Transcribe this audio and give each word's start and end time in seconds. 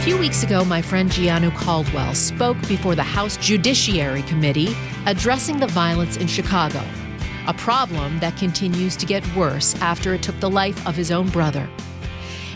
few 0.00 0.16
weeks 0.16 0.42
ago, 0.42 0.64
my 0.64 0.80
friend 0.80 1.10
Gianno 1.10 1.54
Caldwell 1.54 2.14
spoke 2.14 2.56
before 2.66 2.94
the 2.94 3.02
House 3.02 3.36
Judiciary 3.36 4.22
Committee 4.22 4.74
addressing 5.04 5.60
the 5.60 5.66
violence 5.66 6.16
in 6.16 6.26
Chicago, 6.26 6.82
a 7.46 7.52
problem 7.52 8.18
that 8.20 8.34
continues 8.38 8.96
to 8.96 9.04
get 9.04 9.22
worse 9.36 9.74
after 9.82 10.14
it 10.14 10.22
took 10.22 10.40
the 10.40 10.48
life 10.48 10.86
of 10.86 10.96
his 10.96 11.10
own 11.10 11.28
brother. 11.28 11.68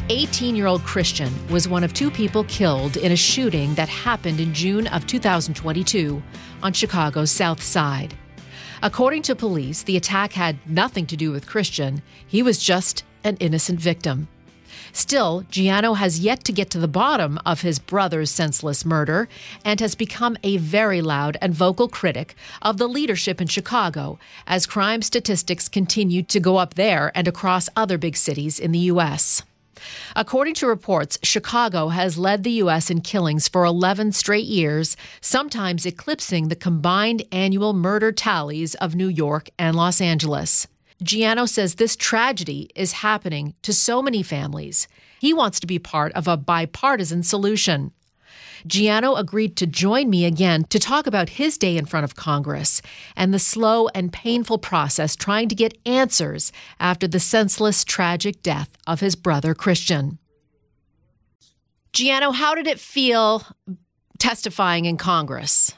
18 0.09 0.57
year 0.57 0.67
old 0.67 0.83
Christian 0.85 1.31
was 1.51 1.69
one 1.69 1.85
of 1.85 1.93
two 1.93 2.11
people 2.11 2.45
killed 2.45 2.97
in 2.97 3.13
a 3.13 3.17
shooting 3.17 3.75
that 3.75 3.91
happened 3.91 4.41
in 4.41 4.55
June 4.55 4.87
of 4.87 5.07
2022 5.07 6.23
on 6.63 6.73
Chicago's 6.73 7.31
South 7.31 7.63
Side. 7.63 8.15
According 8.83 9.21
to 9.23 9.37
police, 9.37 9.83
the 9.83 9.99
attack 9.99 10.33
had 10.33 10.57
nothing 10.67 11.07
to 11.09 11.17
do 11.17 11.31
with 11.31 11.47
Christian, 11.47 12.01
he 12.27 12.43
was 12.43 12.57
just 12.57 13.05
an 13.23 13.37
innocent 13.37 13.81
victim. 13.81 14.29
Still, 14.97 15.43
Gianno 15.51 15.97
has 15.97 16.21
yet 16.21 16.45
to 16.45 16.53
get 16.53 16.71
to 16.71 16.79
the 16.79 16.87
bottom 16.87 17.41
of 17.45 17.63
his 17.63 17.81
brother's 17.81 18.31
senseless 18.31 18.85
murder 18.85 19.29
and 19.65 19.81
has 19.81 19.97
become 19.97 20.37
a 20.45 20.57
very 20.57 21.03
loud 21.03 21.37
and 21.43 21.53
vocal 21.53 21.89
critic 21.89 22.37
of 22.63 22.79
the 22.79 22.87
leadership 22.87 23.41
in 23.41 23.49
Chicago 23.49 24.21
as 24.47 24.67
crime 24.67 25.03
statistics 25.03 25.69
continue 25.69 26.23
to 26.23 26.39
go 26.39 26.59
up 26.59 26.75
there 26.75 27.11
and 27.17 27.27
across 27.27 27.69
other 27.75 27.99
big 27.99 28.17
cities 28.17 28.61
in 28.61 28.71
the 28.71 28.87
U.S. 28.95 29.43
According 30.15 30.55
to 30.55 30.69
reports, 30.69 31.19
Chicago 31.25 31.89
has 31.89 32.17
led 32.17 32.45
the 32.45 32.63
U.S. 32.63 32.89
in 32.89 33.01
killings 33.01 33.49
for 33.49 33.65
11 33.65 34.13
straight 34.13 34.47
years, 34.47 34.97
sometimes 35.21 35.85
eclipsing 35.85 36.47
the 36.47 36.57
combined 36.57 37.25
annual 37.33 37.73
murder 37.73 38.13
tallies 38.13 38.77
of 38.77 38.95
New 38.95 39.09
York 39.09 39.51
and 39.59 39.75
Los 39.75 40.01
Angeles. 40.01 40.69
Gianno 41.03 41.49
says 41.49 41.75
this 41.75 41.97
tragedy 41.97 42.71
is 42.75 42.93
happening 42.93 43.55
to 43.63 43.73
so 43.73 44.01
many 44.01 44.23
families. 44.23 44.87
He 45.21 45.35
wants 45.35 45.59
to 45.61 45.67
be 45.67 45.79
part 45.79 46.13
of 46.13 46.29
a 46.29 46.37
bipartisan 46.37 47.23
solution. 47.23 47.93
Gianno 48.67 49.19
agreed 49.19 49.57
to 49.57 49.67
join 49.67 50.09
me 50.09 50.25
again 50.25 50.65
to 50.71 50.79
talk 50.79 51.07
about 51.07 51.31
his 51.31 51.59
day 51.59 51.77
in 51.77 51.85
front 51.85 52.05
of 52.05 52.17
Congress 52.17 52.81
and 53.15 53.35
the 53.35 53.39
slow 53.39 53.89
and 53.89 54.13
painful 54.13 54.59
process 54.59 55.15
trying 55.15 55.49
to 55.49 55.55
get 55.55 55.77
answers 55.85 56.51
after 56.81 57.07
the 57.07 57.21
senseless, 57.21 57.85
tragic 57.85 58.43
death 58.43 58.71
of 58.87 59.01
his 59.01 59.17
brother 59.17 59.55
Christian. 59.55 60.19
Gianno, 61.93 62.35
how 62.35 62.55
did 62.55 62.67
it 62.67 62.81
feel 62.81 63.47
testifying 64.19 64.87
in 64.87 64.97
Congress? 64.97 65.73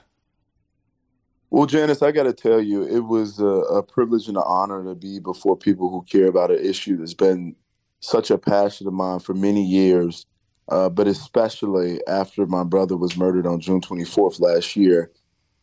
Well, 1.51 1.67
Janice, 1.67 2.03
I 2.03 2.13
got 2.13 2.25
to 2.25 2.33
tell 2.33 2.61
you, 2.61 2.85
it 2.85 3.01
was 3.07 3.39
a, 3.39 3.47
a, 3.47 3.83
privilege 3.83 4.29
and 4.29 4.37
an 4.37 4.43
honor 4.47 4.85
to 4.85 4.95
be 4.97 5.21
before 5.21 5.57
people 5.57 5.91
who 5.91 6.05
care 6.11 6.27
about 6.27 6.51
an 6.51 6.59
issue 6.65 6.97
that's 6.97 7.15
been 7.15 7.57
such 8.01 8.31
a 8.31 8.39
passion 8.39 8.87
of 8.89 8.93
mine 8.93 9.21
for 9.21 9.35
many 9.35 9.65
years, 9.65 10.27
uh, 10.71 10.89
but 10.89 11.07
especially 11.07 12.01
after 12.09 12.47
my 12.47 12.65
brother 12.65 12.97
was 12.97 13.17
murdered 13.17 13.47
on 13.47 13.61
June 13.61 13.81
24th 13.81 14.41
last 14.41 14.77
year, 14.77 15.13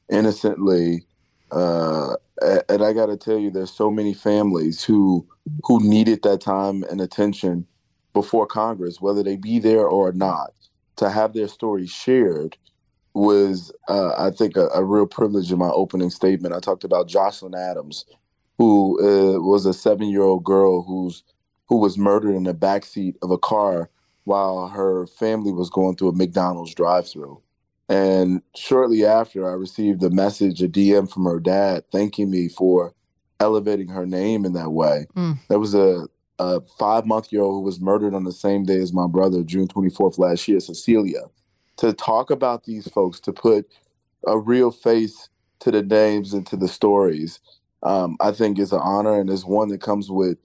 innocently. 0.10 1.06
Uh, 1.52 2.16
and 2.70 2.84
I 2.84 2.94
got 2.94 3.08
to 3.08 3.18
tell 3.18 3.38
you, 3.38 3.52
there's 3.52 3.72
so 3.72 3.92
many 3.92 4.14
families 4.14 4.84
who 4.84 5.28
who 5.66 5.80
needed 5.88 6.24
that 6.24 6.42
time 6.42 6.84
and 6.90 7.02
attention 7.02 7.68
before 8.14 8.48
Congress, 8.48 9.02
whether 9.02 9.22
they 9.22 9.36
be 9.36 9.60
there 9.60 9.86
or 9.88 10.14
not, 10.14 10.54
to 10.96 11.10
have 11.10 11.34
their 11.34 11.48
story 11.50 11.86
shared 11.88 12.58
was, 13.14 13.72
uh, 13.88 14.14
I 14.18 14.32
think, 14.32 14.58
a, 14.58 14.68
a, 14.70 14.84
real 14.84 15.06
privilege 15.06 15.52
in 15.52 15.60
my 15.60 15.70
opening 15.70 16.10
statement. 16.10 16.56
I 16.56 16.60
talked 16.60 16.84
about 16.84 17.08
Jaslyn 17.08 17.58
Adams, 17.58 18.06
who 18.58 19.00
uh, 19.02 19.40
was 19.40 19.66
a 19.66 19.74
seven-year-old 19.74 20.44
girl 20.44 20.84
who's 20.84 21.24
who 21.68 21.78
was 21.78 21.98
murdered 21.98 22.36
in 22.36 22.44
the 22.44 22.54
backseat 22.54 23.16
of 23.22 23.32
a 23.32 23.38
car 23.38 23.90
while 24.26 24.68
her 24.68 25.08
family 25.08 25.52
was 25.52 25.70
going 25.70 25.96
through 25.96 26.10
a 26.10 26.16
McDonald's 26.16 26.76
drive-through. 26.76 27.42
And 27.88 28.42
shortly 28.56 29.06
after, 29.06 29.50
I 29.50 29.54
received 29.54 30.04
a 30.04 30.10
message, 30.10 30.62
a 30.62 30.68
DM 30.68 31.12
from 31.12 31.26
her 31.26 31.40
dad, 31.40 31.84
thanking 31.92 32.30
me 32.30 32.50
for 32.50 32.94
elevating 33.40 33.88
her 33.90 34.06
name 34.06 34.46
in 34.46 34.54
that 34.54 34.72
way. 34.72 35.08
Mm. 35.16 35.40
There 35.50 35.60
was 35.60 35.74
a, 35.74 36.08
a 36.40 36.62
five-month-year-old 36.80 37.54
who 37.54 37.62
was 37.62 37.80
murdered 37.80 38.14
on 38.14 38.24
the 38.24 38.32
same 38.32 38.66
day 38.66 38.78
as 38.78 38.94
my 38.94 39.08
brother, 39.08 39.44
June 39.44 39.68
24th 39.68 40.18
last 40.18 40.48
year, 40.48 40.60
Cecilia 40.60 41.22
to 41.78 41.94
talk 41.94 42.32
about 42.32 42.66
these 42.66 42.88
folks, 42.90 43.20
to 43.22 43.34
put 43.34 43.68
a 44.28 44.38
real 44.38 44.72
face 44.72 45.30
to 45.60 45.72
the 45.72 45.84
names 45.84 46.34
and 46.34 46.46
to 46.48 46.58
the 46.58 46.68
stories, 46.68 47.40
um, 47.84 48.18
I 48.22 48.32
think 48.32 48.60
is 48.60 48.74
an 48.74 48.82
honor 48.84 49.20
and 49.20 49.30
is 49.30 49.46
one 49.46 49.70
that 49.70 49.82
comes 49.82 50.10
with 50.10 50.38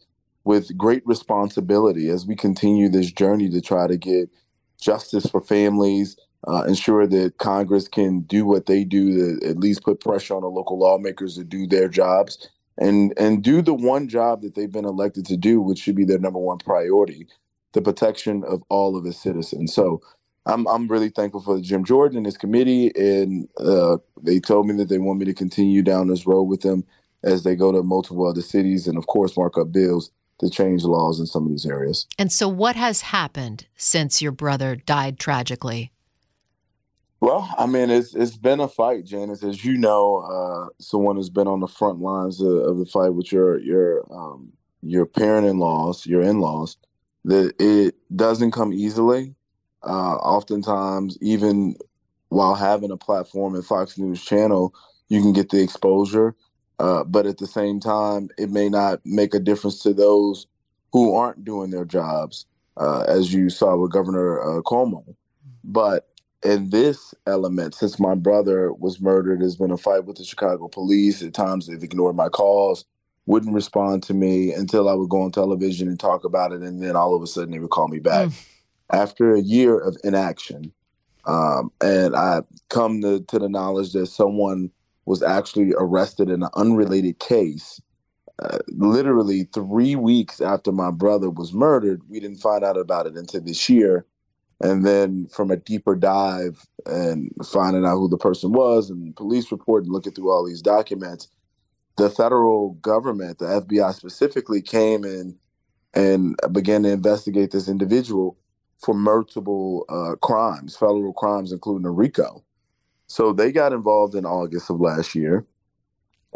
with 0.44 0.76
great 0.78 1.02
responsibility 1.06 2.08
as 2.08 2.26
we 2.26 2.34
continue 2.34 2.88
this 2.88 3.12
journey 3.12 3.50
to 3.50 3.60
try 3.60 3.86
to 3.86 3.98
get 3.98 4.30
justice 4.80 5.26
for 5.26 5.42
families, 5.42 6.16
uh, 6.46 6.64
ensure 6.66 7.06
that 7.06 7.36
Congress 7.38 7.88
can 7.88 8.20
do 8.20 8.46
what 8.46 8.66
they 8.66 8.84
do 8.84 9.38
to 9.40 9.46
at 9.46 9.58
least 9.58 9.82
put 9.82 10.00
pressure 10.00 10.34
on 10.34 10.42
the 10.42 10.48
local 10.48 10.78
lawmakers 10.78 11.36
to 11.36 11.44
do 11.44 11.66
their 11.66 11.88
jobs 11.88 12.48
and 12.78 13.12
and 13.18 13.42
do 13.42 13.60
the 13.60 13.74
one 13.74 14.08
job 14.08 14.42
that 14.42 14.54
they've 14.54 14.72
been 14.72 14.84
elected 14.86 15.26
to 15.26 15.36
do, 15.36 15.60
which 15.60 15.80
should 15.80 15.96
be 15.96 16.04
their 16.04 16.18
number 16.18 16.38
one 16.38 16.58
priority, 16.58 17.26
the 17.74 17.82
protection 17.82 18.44
of 18.44 18.62
all 18.70 18.96
of 18.96 19.04
its 19.04 19.18
citizens. 19.20 19.74
So 19.74 20.00
I'm 20.48 20.66
I'm 20.66 20.88
really 20.88 21.10
thankful 21.10 21.42
for 21.42 21.60
Jim 21.60 21.84
Jordan 21.84 22.16
and 22.16 22.26
his 22.26 22.38
committee, 22.38 22.90
and 22.96 23.48
uh, 23.58 23.98
they 24.20 24.40
told 24.40 24.66
me 24.66 24.74
that 24.76 24.88
they 24.88 24.98
want 24.98 25.20
me 25.20 25.26
to 25.26 25.34
continue 25.34 25.82
down 25.82 26.08
this 26.08 26.26
road 26.26 26.44
with 26.44 26.62
them 26.62 26.84
as 27.22 27.42
they 27.42 27.54
go 27.54 27.70
to 27.70 27.82
multiple 27.82 28.26
other 28.26 28.40
cities, 28.40 28.88
and 28.88 28.96
of 28.96 29.06
course 29.06 29.36
mark 29.36 29.58
up 29.58 29.70
bills 29.70 30.10
to 30.38 30.48
change 30.48 30.84
laws 30.84 31.20
in 31.20 31.26
some 31.26 31.44
of 31.44 31.50
these 31.50 31.66
areas. 31.66 32.06
And 32.18 32.32
so, 32.32 32.48
what 32.48 32.76
has 32.76 33.02
happened 33.02 33.66
since 33.76 34.22
your 34.22 34.32
brother 34.32 34.74
died 34.74 35.18
tragically? 35.18 35.92
Well, 37.20 37.52
I 37.58 37.66
mean, 37.66 37.90
it's 37.90 38.14
it's 38.14 38.36
been 38.36 38.60
a 38.60 38.68
fight, 38.68 39.04
Janice. 39.04 39.42
As 39.42 39.64
you 39.64 39.76
know, 39.76 40.18
uh, 40.18 40.72
someone 40.78 41.16
who's 41.16 41.30
been 41.30 41.48
on 41.48 41.60
the 41.60 41.68
front 41.68 42.00
lines 42.00 42.40
of, 42.40 42.54
of 42.56 42.78
the 42.78 42.86
fight 42.86 43.10
with 43.10 43.32
your 43.32 43.58
your 43.58 44.06
um, 44.10 44.52
your 44.82 45.04
parent-in-laws, 45.04 46.06
your 46.06 46.22
in-laws. 46.22 46.76
That 47.24 47.54
it 47.58 47.96
doesn't 48.16 48.52
come 48.52 48.72
easily. 48.72 49.34
Uh, 49.82 50.16
oftentimes, 50.16 51.16
even 51.20 51.76
while 52.28 52.54
having 52.54 52.90
a 52.90 52.96
platform 52.96 53.54
in 53.54 53.62
Fox 53.62 53.98
News 53.98 54.22
Channel, 54.24 54.74
you 55.08 55.22
can 55.22 55.32
get 55.32 55.50
the 55.50 55.62
exposure. 55.62 56.34
Uh, 56.78 57.04
but 57.04 57.26
at 57.26 57.38
the 57.38 57.46
same 57.46 57.80
time, 57.80 58.28
it 58.38 58.50
may 58.50 58.68
not 58.68 59.00
make 59.04 59.34
a 59.34 59.40
difference 59.40 59.82
to 59.82 59.92
those 59.92 60.46
who 60.92 61.14
aren't 61.14 61.44
doing 61.44 61.70
their 61.70 61.84
jobs, 61.84 62.46
uh, 62.76 63.00
as 63.08 63.32
you 63.32 63.50
saw 63.50 63.76
with 63.76 63.92
Governor 63.92 64.40
uh, 64.40 64.62
Cuomo. 64.62 65.04
But 65.64 66.08
in 66.44 66.70
this 66.70 67.14
element, 67.26 67.74
since 67.74 67.98
my 67.98 68.14
brother 68.14 68.72
was 68.72 69.00
murdered, 69.00 69.40
there's 69.40 69.56
been 69.56 69.72
a 69.72 69.76
fight 69.76 70.04
with 70.04 70.18
the 70.18 70.24
Chicago 70.24 70.68
police. 70.68 71.20
At 71.22 71.34
times, 71.34 71.66
they've 71.66 71.82
ignored 71.82 72.14
my 72.14 72.28
calls, 72.28 72.84
wouldn't 73.26 73.54
respond 73.54 74.04
to 74.04 74.14
me 74.14 74.52
until 74.52 74.88
I 74.88 74.94
would 74.94 75.08
go 75.08 75.22
on 75.22 75.32
television 75.32 75.88
and 75.88 75.98
talk 75.98 76.24
about 76.24 76.52
it, 76.52 76.62
and 76.62 76.80
then 76.80 76.94
all 76.94 77.16
of 77.16 77.22
a 77.22 77.26
sudden 77.26 77.50
they 77.50 77.58
would 77.58 77.70
call 77.70 77.88
me 77.88 77.98
back. 77.98 78.28
Mm 78.28 78.34
after 78.92 79.34
a 79.34 79.40
year 79.40 79.78
of 79.78 79.96
inaction. 80.04 80.72
Um, 81.26 81.70
and 81.82 82.16
I 82.16 82.42
come 82.70 83.02
to, 83.02 83.20
to 83.20 83.38
the 83.38 83.48
knowledge 83.48 83.92
that 83.92 84.06
someone 84.06 84.70
was 85.04 85.22
actually 85.22 85.74
arrested 85.76 86.30
in 86.30 86.42
an 86.42 86.50
unrelated 86.54 87.18
case. 87.18 87.80
Uh, 88.40 88.58
literally 88.68 89.48
three 89.52 89.96
weeks 89.96 90.40
after 90.40 90.70
my 90.70 90.90
brother 90.90 91.28
was 91.28 91.52
murdered, 91.52 92.02
we 92.08 92.20
didn't 92.20 92.38
find 92.38 92.62
out 92.62 92.76
about 92.76 93.06
it 93.06 93.16
until 93.16 93.40
this 93.40 93.68
year. 93.68 94.06
And 94.60 94.84
then 94.84 95.26
from 95.28 95.50
a 95.50 95.56
deeper 95.56 95.94
dive 95.94 96.66
and 96.86 97.30
finding 97.44 97.84
out 97.84 97.96
who 97.96 98.08
the 98.08 98.18
person 98.18 98.52
was 98.52 98.90
and 98.90 99.14
police 99.14 99.52
report 99.52 99.84
and 99.84 99.92
looking 99.92 100.12
through 100.12 100.30
all 100.30 100.46
these 100.46 100.62
documents, 100.62 101.28
the 101.96 102.10
federal 102.10 102.70
government, 102.74 103.38
the 103.38 103.46
FBI 103.46 103.94
specifically, 103.94 104.62
came 104.62 105.04
in 105.04 105.36
and 105.94 106.36
began 106.52 106.84
to 106.84 106.90
investigate 106.90 107.50
this 107.50 107.68
individual 107.68 108.36
for 108.78 108.94
multiple 108.94 109.84
uh, 109.88 110.14
crimes, 110.16 110.76
federal 110.76 111.12
crimes, 111.12 111.52
including 111.52 111.86
a 111.86 111.90
RICO. 111.90 112.44
So 113.08 113.32
they 113.32 113.50
got 113.52 113.72
involved 113.72 114.14
in 114.14 114.24
August 114.24 114.70
of 114.70 114.80
last 114.80 115.14
year. 115.14 115.44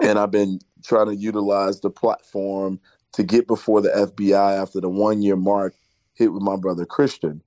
And 0.03 0.19
I've 0.19 0.31
been 0.31 0.59
trying 0.83 1.07
to 1.07 1.15
utilize 1.15 1.81
the 1.81 1.91
platform 1.91 2.81
to 3.13 3.23
get 3.23 3.47
before 3.47 3.81
the 3.81 3.91
FBI 3.91 4.61
after 4.61 4.81
the 4.81 4.89
one 4.89 5.23
year 5.23 5.37
mark 5.37 5.75
hit 6.15 6.33
with 6.33 6.43
my 6.43 6.57
brother 6.57 6.87
Christian. 6.87 7.43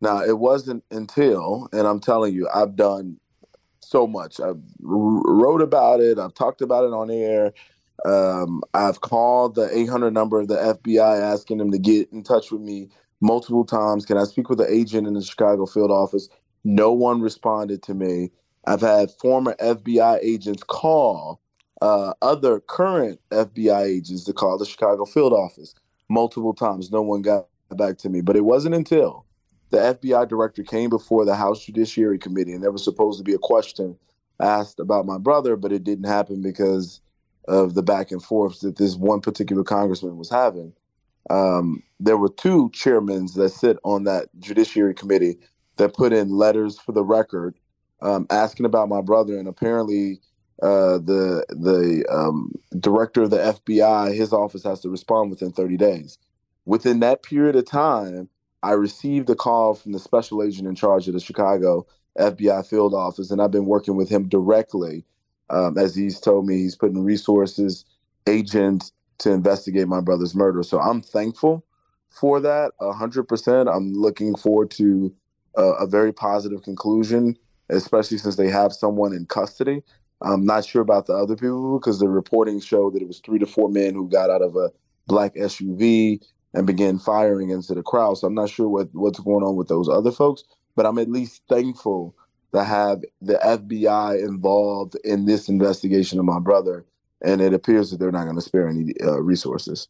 Now, 0.00 0.22
it 0.22 0.38
wasn't 0.38 0.82
until, 0.90 1.68
and 1.72 1.86
I'm 1.86 2.00
telling 2.00 2.34
you, 2.34 2.48
I've 2.52 2.74
done 2.74 3.18
so 3.80 4.06
much. 4.06 4.40
I've 4.40 4.60
wrote 4.80 5.60
about 5.60 6.00
it. 6.00 6.18
I've 6.18 6.34
talked 6.34 6.62
about 6.62 6.84
it 6.84 6.92
on 6.92 7.10
air. 7.10 7.52
Um, 8.06 8.62
I've 8.72 9.02
called 9.02 9.56
the 9.56 9.68
800 9.76 10.12
number 10.12 10.40
of 10.40 10.48
the 10.48 10.56
FBI 10.56 11.20
asking 11.20 11.58
them 11.58 11.70
to 11.70 11.78
get 11.78 12.10
in 12.12 12.22
touch 12.22 12.50
with 12.50 12.62
me 12.62 12.88
multiple 13.20 13.64
times. 13.64 14.06
Can 14.06 14.16
I 14.16 14.24
speak 14.24 14.48
with 14.48 14.58
the 14.58 14.72
agent 14.72 15.06
in 15.06 15.14
the 15.14 15.22
Chicago 15.22 15.66
field 15.66 15.90
office? 15.90 16.28
No 16.64 16.92
one 16.92 17.20
responded 17.20 17.82
to 17.84 17.94
me. 17.94 18.30
I've 18.66 18.80
had 18.82 19.10
former 19.12 19.54
FBI 19.60 20.18
agents 20.22 20.62
call 20.62 21.40
uh, 21.80 22.12
other 22.20 22.60
current 22.60 23.20
FBI 23.30 23.82
agents 23.86 24.24
to 24.24 24.32
call 24.32 24.58
the 24.58 24.66
Chicago 24.66 25.04
field 25.04 25.32
office 25.32 25.74
multiple 26.08 26.52
times. 26.52 26.90
No 26.90 27.02
one 27.02 27.22
got 27.22 27.46
back 27.70 27.98
to 27.98 28.08
me. 28.08 28.20
But 28.20 28.36
it 28.36 28.44
wasn't 28.44 28.74
until 28.74 29.24
the 29.70 29.78
FBI 29.78 30.28
director 30.28 30.62
came 30.62 30.90
before 30.90 31.24
the 31.24 31.36
House 31.36 31.64
Judiciary 31.64 32.18
Committee, 32.18 32.52
and 32.52 32.62
there 32.62 32.72
was 32.72 32.84
supposed 32.84 33.18
to 33.18 33.24
be 33.24 33.34
a 33.34 33.38
question 33.38 33.96
asked 34.40 34.80
about 34.80 35.06
my 35.06 35.18
brother, 35.18 35.56
but 35.56 35.72
it 35.72 35.84
didn't 35.84 36.06
happen 36.06 36.42
because 36.42 37.00
of 37.48 37.74
the 37.74 37.82
back 37.82 38.10
and 38.10 38.22
forth 38.22 38.60
that 38.60 38.76
this 38.76 38.96
one 38.96 39.20
particular 39.20 39.62
congressman 39.62 40.16
was 40.16 40.30
having. 40.30 40.72
Um, 41.30 41.82
there 42.00 42.16
were 42.16 42.28
two 42.28 42.70
chairmen 42.72 43.28
that 43.36 43.50
sit 43.50 43.78
on 43.84 44.04
that 44.04 44.28
Judiciary 44.40 44.94
Committee 44.94 45.38
that 45.76 45.94
put 45.94 46.12
in 46.12 46.30
letters 46.30 46.78
for 46.78 46.92
the 46.92 47.04
record 47.04 47.56
um, 48.02 48.26
asking 48.30 48.66
about 48.66 48.88
my 48.88 49.00
brother, 49.00 49.38
and 49.38 49.48
apparently 49.48 50.20
uh, 50.62 50.98
the 50.98 51.44
the 51.50 52.04
um, 52.10 52.52
director 52.78 53.22
of 53.22 53.30
the 53.30 53.38
FBI, 53.38 54.14
his 54.14 54.32
office 54.32 54.64
has 54.64 54.80
to 54.80 54.90
respond 54.90 55.30
within 55.30 55.52
30 55.52 55.76
days. 55.76 56.18
Within 56.66 57.00
that 57.00 57.22
period 57.22 57.56
of 57.56 57.66
time, 57.66 58.28
I 58.62 58.72
received 58.72 59.30
a 59.30 59.34
call 59.34 59.74
from 59.74 59.92
the 59.92 59.98
special 59.98 60.42
agent 60.42 60.68
in 60.68 60.74
charge 60.74 61.08
of 61.08 61.14
the 61.14 61.20
Chicago 61.20 61.86
FBI 62.18 62.66
field 62.66 62.94
office, 62.94 63.30
and 63.30 63.40
I've 63.40 63.50
been 63.50 63.66
working 63.66 63.96
with 63.96 64.08
him 64.08 64.28
directly. 64.28 65.04
Um, 65.48 65.78
as 65.78 65.94
he's 65.94 66.20
told 66.20 66.46
me, 66.46 66.58
he's 66.58 66.76
putting 66.76 67.02
resources, 67.02 67.84
agents 68.26 68.92
to 69.20 69.32
investigate 69.32 69.88
my 69.88 70.00
brother's 70.00 70.34
murder. 70.34 70.62
So 70.62 70.80
I'm 70.80 71.02
thankful 71.02 71.64
for 72.10 72.40
that, 72.40 72.72
hundred 72.80 73.24
percent. 73.24 73.68
I'm 73.68 73.92
looking 73.92 74.36
forward 74.36 74.70
to 74.72 75.14
uh, 75.56 75.74
a 75.74 75.86
very 75.86 76.12
positive 76.12 76.62
conclusion, 76.62 77.36
especially 77.68 78.18
since 78.18 78.36
they 78.36 78.48
have 78.50 78.72
someone 78.72 79.12
in 79.12 79.26
custody. 79.26 79.82
I'm 80.22 80.44
not 80.44 80.64
sure 80.64 80.82
about 80.82 81.06
the 81.06 81.14
other 81.14 81.34
people 81.36 81.78
because 81.78 81.98
the 81.98 82.08
reporting 82.08 82.60
showed 82.60 82.94
that 82.94 83.02
it 83.02 83.08
was 83.08 83.20
three 83.20 83.38
to 83.38 83.46
four 83.46 83.70
men 83.70 83.94
who 83.94 84.08
got 84.08 84.30
out 84.30 84.42
of 84.42 84.56
a 84.56 84.70
black 85.06 85.34
SUV 85.34 86.20
and 86.54 86.66
began 86.66 86.98
firing 86.98 87.50
into 87.50 87.74
the 87.74 87.82
crowd. 87.82 88.18
So 88.18 88.26
I'm 88.26 88.34
not 88.34 88.50
sure 88.50 88.68
what, 88.68 88.88
what's 88.92 89.20
going 89.20 89.44
on 89.44 89.56
with 89.56 89.68
those 89.68 89.88
other 89.88 90.12
folks, 90.12 90.44
but 90.76 90.86
I'm 90.86 90.98
at 90.98 91.10
least 91.10 91.42
thankful 91.48 92.14
to 92.52 92.64
have 92.64 93.02
the 93.22 93.34
FBI 93.34 94.22
involved 94.22 94.96
in 95.04 95.26
this 95.26 95.48
investigation 95.48 96.18
of 96.18 96.24
my 96.24 96.40
brother. 96.40 96.84
And 97.22 97.40
it 97.40 97.52
appears 97.52 97.90
that 97.90 97.98
they're 97.98 98.12
not 98.12 98.24
going 98.24 98.36
to 98.36 98.42
spare 98.42 98.68
any 98.68 98.94
uh, 99.02 99.20
resources. 99.20 99.88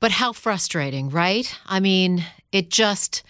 But 0.00 0.12
how 0.12 0.32
frustrating, 0.32 1.10
right? 1.10 1.52
I 1.66 1.80
mean, 1.80 2.24
it 2.52 2.70
just 2.70 3.24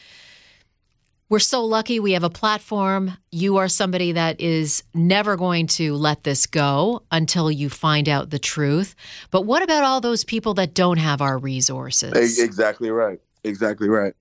we're 1.30 1.38
so 1.38 1.62
lucky 1.62 2.00
we 2.00 2.12
have 2.12 2.22
a 2.24 2.30
platform. 2.30 3.16
You 3.30 3.58
are 3.58 3.68
somebody 3.68 4.12
that 4.12 4.40
is 4.40 4.82
never 4.94 5.36
going 5.36 5.66
to 5.68 5.94
let 5.94 6.24
this 6.24 6.46
go 6.46 7.02
until 7.10 7.50
you 7.50 7.68
find 7.68 8.08
out 8.08 8.30
the 8.30 8.38
truth. 8.38 8.94
But 9.30 9.42
what 9.42 9.62
about 9.62 9.84
all 9.84 10.00
those 10.00 10.24
people 10.24 10.54
that 10.54 10.72
don't 10.72 10.96
have 10.96 11.20
our 11.20 11.36
resources? 11.36 12.38
Exactly 12.38 12.90
right. 12.90 13.20
Exactly 13.44 13.88
right. 13.90 14.14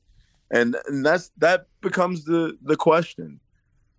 And, 0.51 0.75
and 0.87 1.05
that's 1.05 1.31
that 1.37 1.67
becomes 1.81 2.25
the 2.25 2.57
the 2.61 2.75
question. 2.75 3.39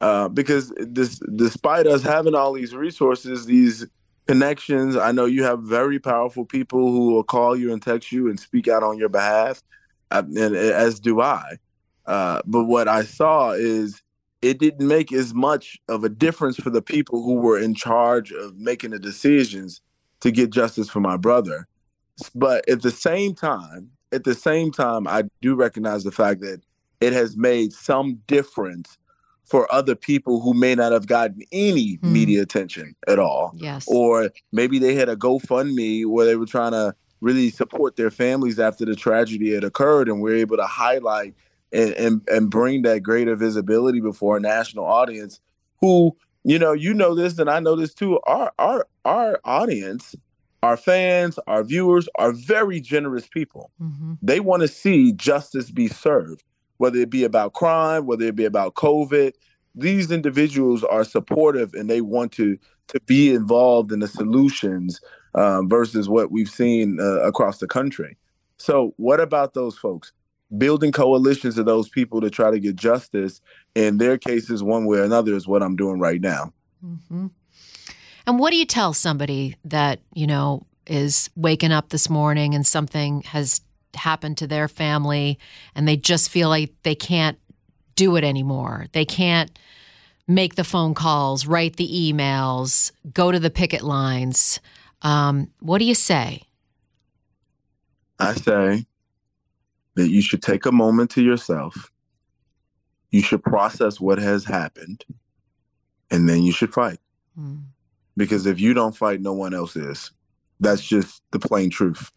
Uh, 0.01 0.29
because 0.29 0.73
this, 0.77 1.19
despite 1.35 1.87
us 1.87 2.03
having 2.03 2.35
all 2.35 2.53
these 2.53 2.73
resources, 2.73 3.47
these 3.47 3.85
connections, 4.29 4.95
I 4.95 5.11
know 5.11 5.25
you 5.25 5.43
have 5.45 5.63
very 5.63 5.99
powerful 5.99 6.45
people 6.45 6.93
who 6.93 7.11
will 7.11 7.25
call 7.25 7.57
you 7.57 7.73
and 7.73 7.83
text 7.83 8.13
you 8.13 8.29
and 8.29 8.39
speak 8.39 8.69
out 8.69 8.83
on 8.83 8.99
your 8.99 9.09
behalf, 9.09 9.63
uh, 10.11 10.23
and 10.37 10.55
as 10.55 11.01
do 11.01 11.23
I. 11.23 11.57
Uh, 12.07 12.43
but 12.45 12.65
what 12.65 12.89
I 12.89 13.03
saw 13.05 13.53
is 13.53 14.03
it 14.43 14.59
didn't 14.59 14.87
make 14.87 15.13
as 15.13 15.33
much 15.33 15.79
of 15.89 16.05
a 16.05 16.11
difference 16.11 16.57
for 16.57 16.69
the 16.69 16.83
people 16.83 17.23
who 17.23 17.35
were 17.35 17.59
in 17.59 17.75
charge 17.75 18.31
of 18.31 18.57
making 18.59 18.91
the 18.91 18.99
decisions 18.99 19.81
to 20.21 20.31
get 20.31 20.51
justice 20.51 20.91
for 20.91 21.01
my 21.01 21.17
brother. 21.17 21.67
But 22.35 22.69
at 22.69 22.83
the 22.83 22.91
same 22.91 23.35
time, 23.35 23.91
at 24.13 24.25
the 24.25 24.35
same 24.35 24.73
time, 24.73 25.07
I 25.07 25.25
do 25.41 25.55
recognize 25.55 26.05
the 26.05 26.13
fact 26.13 26.41
that 26.43 26.61
it 27.01 27.13
has 27.15 27.37
made 27.37 27.73
some 27.73 28.21
difference 28.27 28.99
for 29.49 29.73
other 29.73 29.95
people 29.95 30.41
who 30.41 30.53
may 30.53 30.75
not 30.75 30.93
have 30.93 31.07
gotten 31.07 31.43
any 31.53 31.97
mm. 31.97 32.03
media 32.03 32.43
attention 32.43 32.95
at 33.07 33.19
all. 33.19 33.53
Yes. 33.57 33.87
Or 33.89 34.31
maybe 34.53 34.79
they 34.79 34.95
had 34.95 35.09
a 35.09 35.17
GoFundMe 35.17 36.05
where 36.07 36.27
they 36.27 36.37
were 36.37 36.47
trying 36.47 36.73
to 36.73 36.95
really 37.21 37.51
support 37.51 37.97
their 37.97 38.11
families 38.11 38.61
after 38.61 38.85
the 38.85 38.95
tragedy 38.95 39.55
had 39.55 39.65
occurred 39.65 40.09
and 40.09 40.21
we're 40.21 40.37
able 40.37 40.57
to 40.57 40.67
highlight 40.67 41.35
and, 41.73 41.93
and 41.95 42.29
and 42.29 42.51
bring 42.51 42.83
that 42.83 43.03
greater 43.03 43.35
visibility 43.35 44.01
before 44.01 44.37
a 44.37 44.41
national 44.41 44.85
audience 44.85 45.41
who 45.81 46.17
you 46.45 46.59
know 46.59 46.73
you 46.73 46.95
know 46.95 47.15
this 47.15 47.39
and 47.39 47.51
I 47.51 47.61
know 47.61 47.77
this 47.77 47.93
too 47.93 48.21
our 48.21 48.53
our 48.59 48.87
our 49.05 49.41
audience 49.45 50.15
our 50.63 50.77
fans 50.77 51.39
our 51.47 51.65
viewers 51.65 52.09
are 52.15 52.33
very 52.33 52.81
generous 52.81 53.27
people 53.27 53.71
mm-hmm. 53.83 54.15
they 54.23 54.41
want 54.41 54.63
to 54.63 54.69
see 54.69 55.13
justice 55.13 55.71
be 55.71 55.89
served 55.89 56.43
whether 56.79 56.99
it 56.99 57.11
be 57.11 57.25
about 57.25 57.53
crime 57.53 58.07
whether 58.07 58.25
it 58.25 58.37
be 58.37 58.45
about 58.45 58.75
covid 58.75 59.33
these 59.75 60.11
individuals 60.11 60.83
are 60.83 61.05
supportive 61.05 61.73
and 61.75 61.89
they 61.89 62.01
want 62.01 62.33
to 62.33 62.59
to 62.89 63.01
be 63.01 63.35
involved 63.35 63.93
in 63.93 64.01
the 64.01 64.09
solutions 64.09 65.01
um, 65.35 65.69
versus 65.69 66.09
what 66.09 66.33
we've 66.33 66.49
seen 66.49 66.99
uh, 67.01 67.21
across 67.21 67.59
the 67.59 67.67
country. 67.67 68.17
So 68.57 68.95
what 68.97 69.21
about 69.21 69.55
those 69.55 69.79
folks? 69.79 70.13
Building 70.57 70.93
coalitions 70.93 71.59
of 71.59 71.67
those 71.67 71.89
people 71.89 72.21
to 72.23 72.31
try 72.31 72.51
to 72.51 72.59
get 72.59 72.77
justice 72.77 73.41
in 73.75 73.99
their 73.99 74.17
cases 74.17 74.63
one 74.63 74.87
way 74.87 74.99
or 74.99 75.05
another 75.05 75.35
is 75.35 75.47
what 75.47 75.63
i'm 75.63 75.77
doing 75.77 76.01
right 76.01 76.21
now. 76.21 76.53
Mm-hmm. 76.85 77.27
and 78.27 78.39
what 78.39 78.51
do 78.51 78.57
you 78.57 78.65
tell 78.65 78.95
somebody 78.95 79.57
that 79.65 79.99
you 80.15 80.29
know 80.29 80.65
is 80.87 81.29
waking 81.35 81.73
up 81.73 81.89
this 81.89 82.09
morning 82.09 82.55
and 82.55 82.65
something 82.65 83.23
has 83.23 83.61
happened 83.95 84.39
to 84.39 84.47
their 84.47 84.69
family 84.69 85.39
and 85.75 85.87
they 85.87 85.97
just 85.97 86.31
feel 86.31 86.49
like 86.49 86.73
they 86.83 86.95
can't 86.95 87.39
do 87.97 88.17
it 88.17 88.25
anymore 88.25 88.87
they 88.93 89.05
can't 89.05 89.59
make 90.27 90.55
the 90.55 90.65
phone 90.65 90.95
calls 90.95 91.47
write 91.47 91.77
the 91.77 91.89
emails 91.89 92.93
go 93.13 93.33
to 93.33 93.41
the 93.41 93.51
picket 93.51 93.83
lines 93.83 94.61
um, 95.03 95.51
what 95.61 95.79
do 95.79 95.85
you 95.85 95.95
say 95.95 96.43
i 98.19 98.33
say 98.35 98.85
that 99.99 100.11
you 100.11 100.23
should 100.23 100.43
take 100.43 100.65
a 100.65 100.73
moment 100.73 101.11
to 101.11 101.23
yourself. 101.23 101.91
You 103.11 103.21
should 103.21 103.43
process 103.43 104.01
what 104.01 104.19
has 104.19 104.45
happened, 104.45 105.05
and 106.11 106.29
then 106.29 106.45
you 106.45 106.53
should 106.53 106.73
fight. 106.73 107.01
Mm. 107.39 107.65
Because 108.17 108.47
if 108.47 108.61
you 108.61 108.75
don't 108.75 108.97
fight, 108.97 109.21
no 109.21 109.33
one 109.33 109.55
else 109.55 109.75
is. 109.75 110.13
That's 110.61 110.83
just 110.83 111.21
the 111.33 111.41
plain 111.41 111.69
truth. 111.69 112.13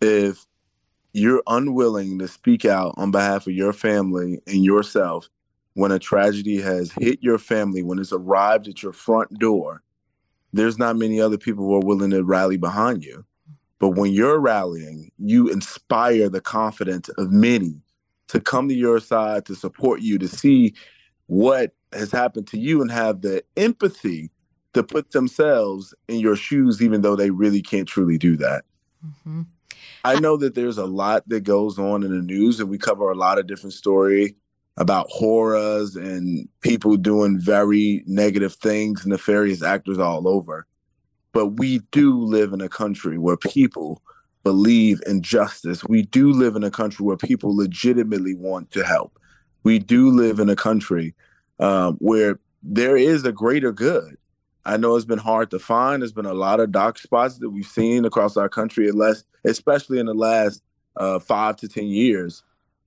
If 0.00 0.44
you're 1.12 1.42
unwilling 1.46 2.18
to 2.18 2.28
speak 2.28 2.64
out 2.64 2.94
on 2.96 3.10
behalf 3.10 3.46
of 3.46 3.52
your 3.52 3.72
family 3.72 4.40
and 4.46 4.64
yourself 4.64 5.28
when 5.74 5.92
a 5.92 5.98
tragedy 5.98 6.60
has 6.60 6.92
hit 6.92 7.22
your 7.22 7.38
family, 7.38 7.82
when 7.82 7.98
it's 7.98 8.12
arrived 8.12 8.68
at 8.68 8.82
your 8.82 8.92
front 8.92 9.38
door, 9.38 9.82
there's 10.52 10.78
not 10.78 10.96
many 10.96 11.20
other 11.20 11.38
people 11.38 11.64
who 11.64 11.74
are 11.74 11.80
willing 11.80 12.10
to 12.10 12.22
rally 12.22 12.56
behind 12.56 13.04
you. 13.04 13.24
But 13.78 13.90
when 13.90 14.12
you're 14.12 14.38
rallying, 14.38 15.10
you 15.18 15.48
inspire 15.48 16.28
the 16.28 16.40
confidence 16.40 17.08
of 17.10 17.32
many 17.32 17.80
to 18.28 18.40
come 18.40 18.68
to 18.68 18.74
your 18.74 19.00
side, 19.00 19.46
to 19.46 19.54
support 19.54 20.02
you, 20.02 20.18
to 20.18 20.28
see 20.28 20.74
what 21.26 21.74
has 21.92 22.12
happened 22.12 22.46
to 22.48 22.58
you 22.58 22.80
and 22.80 22.90
have 22.90 23.22
the 23.22 23.42
empathy 23.56 24.30
to 24.74 24.82
put 24.82 25.12
themselves 25.12 25.94
in 26.08 26.20
your 26.20 26.36
shoes, 26.36 26.80
even 26.80 27.00
though 27.00 27.16
they 27.16 27.30
really 27.30 27.60
can't 27.60 27.88
truly 27.88 28.18
do 28.18 28.36
that. 28.36 28.64
Mm-hmm. 29.04 29.42
I 30.04 30.18
know 30.18 30.36
that 30.38 30.54
there's 30.54 30.78
a 30.78 30.86
lot 30.86 31.28
that 31.28 31.40
goes 31.40 31.78
on 31.78 32.02
in 32.02 32.10
the 32.10 32.22
news, 32.22 32.60
and 32.60 32.68
we 32.68 32.78
cover 32.78 33.10
a 33.10 33.14
lot 33.14 33.38
of 33.38 33.46
different 33.46 33.74
story 33.74 34.36
about 34.76 35.06
horrors 35.10 35.96
and 35.96 36.48
people 36.60 36.96
doing 36.96 37.38
very 37.38 38.02
negative 38.06 38.54
things, 38.54 39.06
nefarious 39.06 39.62
actors 39.62 39.98
all 39.98 40.26
over. 40.26 40.66
But 41.32 41.48
we 41.48 41.80
do 41.90 42.18
live 42.18 42.52
in 42.52 42.60
a 42.60 42.68
country 42.68 43.18
where 43.18 43.36
people 43.36 44.02
believe 44.44 45.00
in 45.06 45.22
justice. 45.22 45.84
We 45.84 46.02
do 46.02 46.32
live 46.32 46.56
in 46.56 46.64
a 46.64 46.70
country 46.70 47.04
where 47.04 47.16
people 47.16 47.56
legitimately 47.56 48.34
want 48.34 48.70
to 48.72 48.84
help. 48.84 49.18
We 49.62 49.78
do 49.78 50.10
live 50.10 50.40
in 50.40 50.48
a 50.48 50.56
country 50.56 51.14
um, 51.60 51.96
where 52.00 52.40
there 52.62 52.96
is 52.96 53.24
a 53.24 53.32
greater 53.32 53.72
good. 53.72 54.16
I 54.64 54.76
know 54.76 54.96
it's 54.96 55.04
been 55.04 55.18
hard 55.18 55.50
to 55.50 55.58
find. 55.58 56.02
There's 56.02 56.12
been 56.12 56.26
a 56.26 56.34
lot 56.34 56.60
of 56.60 56.70
dark 56.70 56.98
spots 56.98 57.38
that 57.38 57.50
we've 57.50 57.66
seen 57.66 58.04
across 58.04 58.36
our 58.36 58.48
country, 58.48 58.88
unless, 58.88 59.24
especially 59.44 59.98
in 59.98 60.06
the 60.06 60.14
last 60.14 60.62
uh, 60.96 61.18
five 61.18 61.56
to 61.56 61.68
10 61.68 61.86
years. 61.86 62.42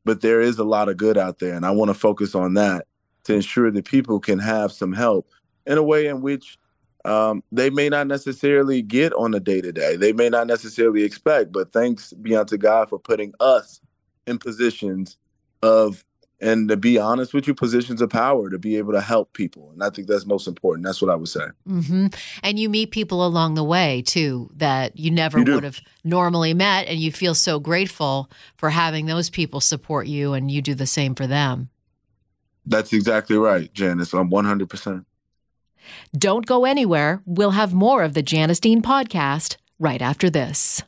But 0.06 0.22
there 0.22 0.42
is 0.42 0.60
a 0.60 0.64
lot 0.64 0.88
of 0.88 0.98
good 0.98 1.18
out 1.18 1.40
there. 1.40 1.54
And 1.54 1.66
I 1.66 1.72
want 1.72 1.90
to 1.90 1.96
focus 1.96 2.36
on 2.36 2.54
that 2.54 2.88
to 3.26 3.34
ensure 3.34 3.72
that 3.72 3.86
people 3.86 4.20
can 4.20 4.40
have 4.40 4.72
some 4.72 4.94
help 4.94 5.28
in 5.66 5.78
a 5.78 5.84
way 5.84 6.08
in 6.08 6.22
which 6.22 6.58
um, 7.06 7.44
they 7.52 7.70
may 7.70 7.90
not 7.90 8.08
necessarily 8.08 8.82
get 8.82 9.14
on 9.14 9.34
a 9.34 9.40
day 9.40 9.62
to 9.62 9.72
day. 9.72 9.96
They 9.96 10.14
may 10.14 10.30
not 10.30 10.48
necessarily 10.48 11.04
expect, 11.04 11.52
but 11.52 11.72
thanks 11.72 12.14
be 12.14 12.36
unto 12.36 12.58
God 12.58 12.90
for 12.90 13.00
putting 13.00 13.34
us 13.40 13.82
in 14.26 14.40
positions 14.40 15.18
of, 15.62 16.04
and 16.42 16.68
to 16.70 16.78
be 16.78 16.98
honest 16.98 17.34
with 17.34 17.48
you, 17.48 17.54
positions 17.54 18.02
of 18.02 18.10
power 18.10 18.50
to 18.50 18.58
be 18.58 18.78
able 18.78 18.94
to 18.94 19.02
help 19.02 19.34
people. 19.34 19.72
And 19.72 19.84
I 19.84 19.90
think 19.90 20.08
that's 20.08 20.26
most 20.26 20.48
important. 20.48 20.86
That's 20.86 21.02
what 21.02 21.12
I 21.12 21.16
would 21.16 21.30
say. 21.30 21.48
Mm-hmm. 21.68 22.08
And 22.44 22.60
you 22.60 22.70
meet 22.70 22.92
people 22.92 23.26
along 23.26 23.56
the 23.56 23.64
way 23.64 24.04
too 24.06 24.50
that 24.56 24.98
you 25.00 25.12
never 25.12 25.40
You 25.40 25.54
would 25.54 25.64
have 25.64 25.80
normally 26.04 26.54
met, 26.54 26.88
and 26.88 27.00
you 27.00 27.12
feel 27.12 27.36
so 27.36 27.60
grateful 27.60 28.30
for 28.58 28.70
having 28.70 29.06
those 29.06 29.30
people 29.30 29.62
support 29.62 30.08
you, 30.08 30.34
and 30.34 30.52
you 30.52 30.62
do 30.62 30.74
the 30.74 30.86
same 30.86 31.16
for 31.16 31.28
them. 31.28 31.70
That's 32.66 32.94
exactly 32.94 33.38
right, 33.38 33.72
Janice. 33.74 34.14
I'm 34.14 34.30
100%. 34.30 35.06
Don't 36.18 36.46
go 36.46 36.66
anywhere. 36.66 37.22
We'll 37.26 37.52
have 37.52 37.74
more 37.74 38.04
of 38.04 38.14
the 38.14 38.24
Janice 38.24 38.60
Dean 38.60 38.82
podcast 38.82 39.58
right 39.78 40.02
after 40.02 40.30
this. 40.30 40.82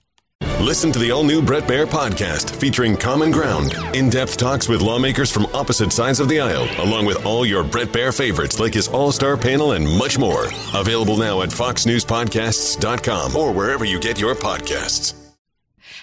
Listen 0.62 0.92
to 0.92 0.98
the 0.98 1.12
all 1.12 1.24
new 1.24 1.40
Bret 1.40 1.66
Baier 1.66 1.86
podcast 1.86 2.50
featuring 2.56 2.98
Common 2.98 3.30
Ground, 3.30 3.76
in 3.94 4.10
depth 4.10 4.38
talks 4.38 4.68
with 4.68 4.82
lawmakers 4.82 5.32
from 5.32 5.46
opposite 5.54 5.94
sides 5.94 6.20
of 6.20 6.28
the 6.28 6.40
aisle, 6.40 6.68
along 6.84 7.06
with 7.06 7.24
all 7.28 7.46
your 7.46 7.64
Bret 7.64 7.90
Baier 7.90 8.16
favorites 8.16 8.60
like 8.60 8.74
his 8.74 8.88
all 8.88 9.12
star 9.12 9.38
panel 9.38 9.74
and 9.74 9.88
much 9.88 10.18
more. 10.18 10.48
Available 10.74 11.16
now 11.16 11.44
at 11.44 11.50
foxnewspodcasts.com 11.50 13.36
or 13.36 13.52
wherever 13.54 13.86
you 13.86 14.00
get 14.00 14.20
your 14.20 14.34
podcasts. 14.34 15.14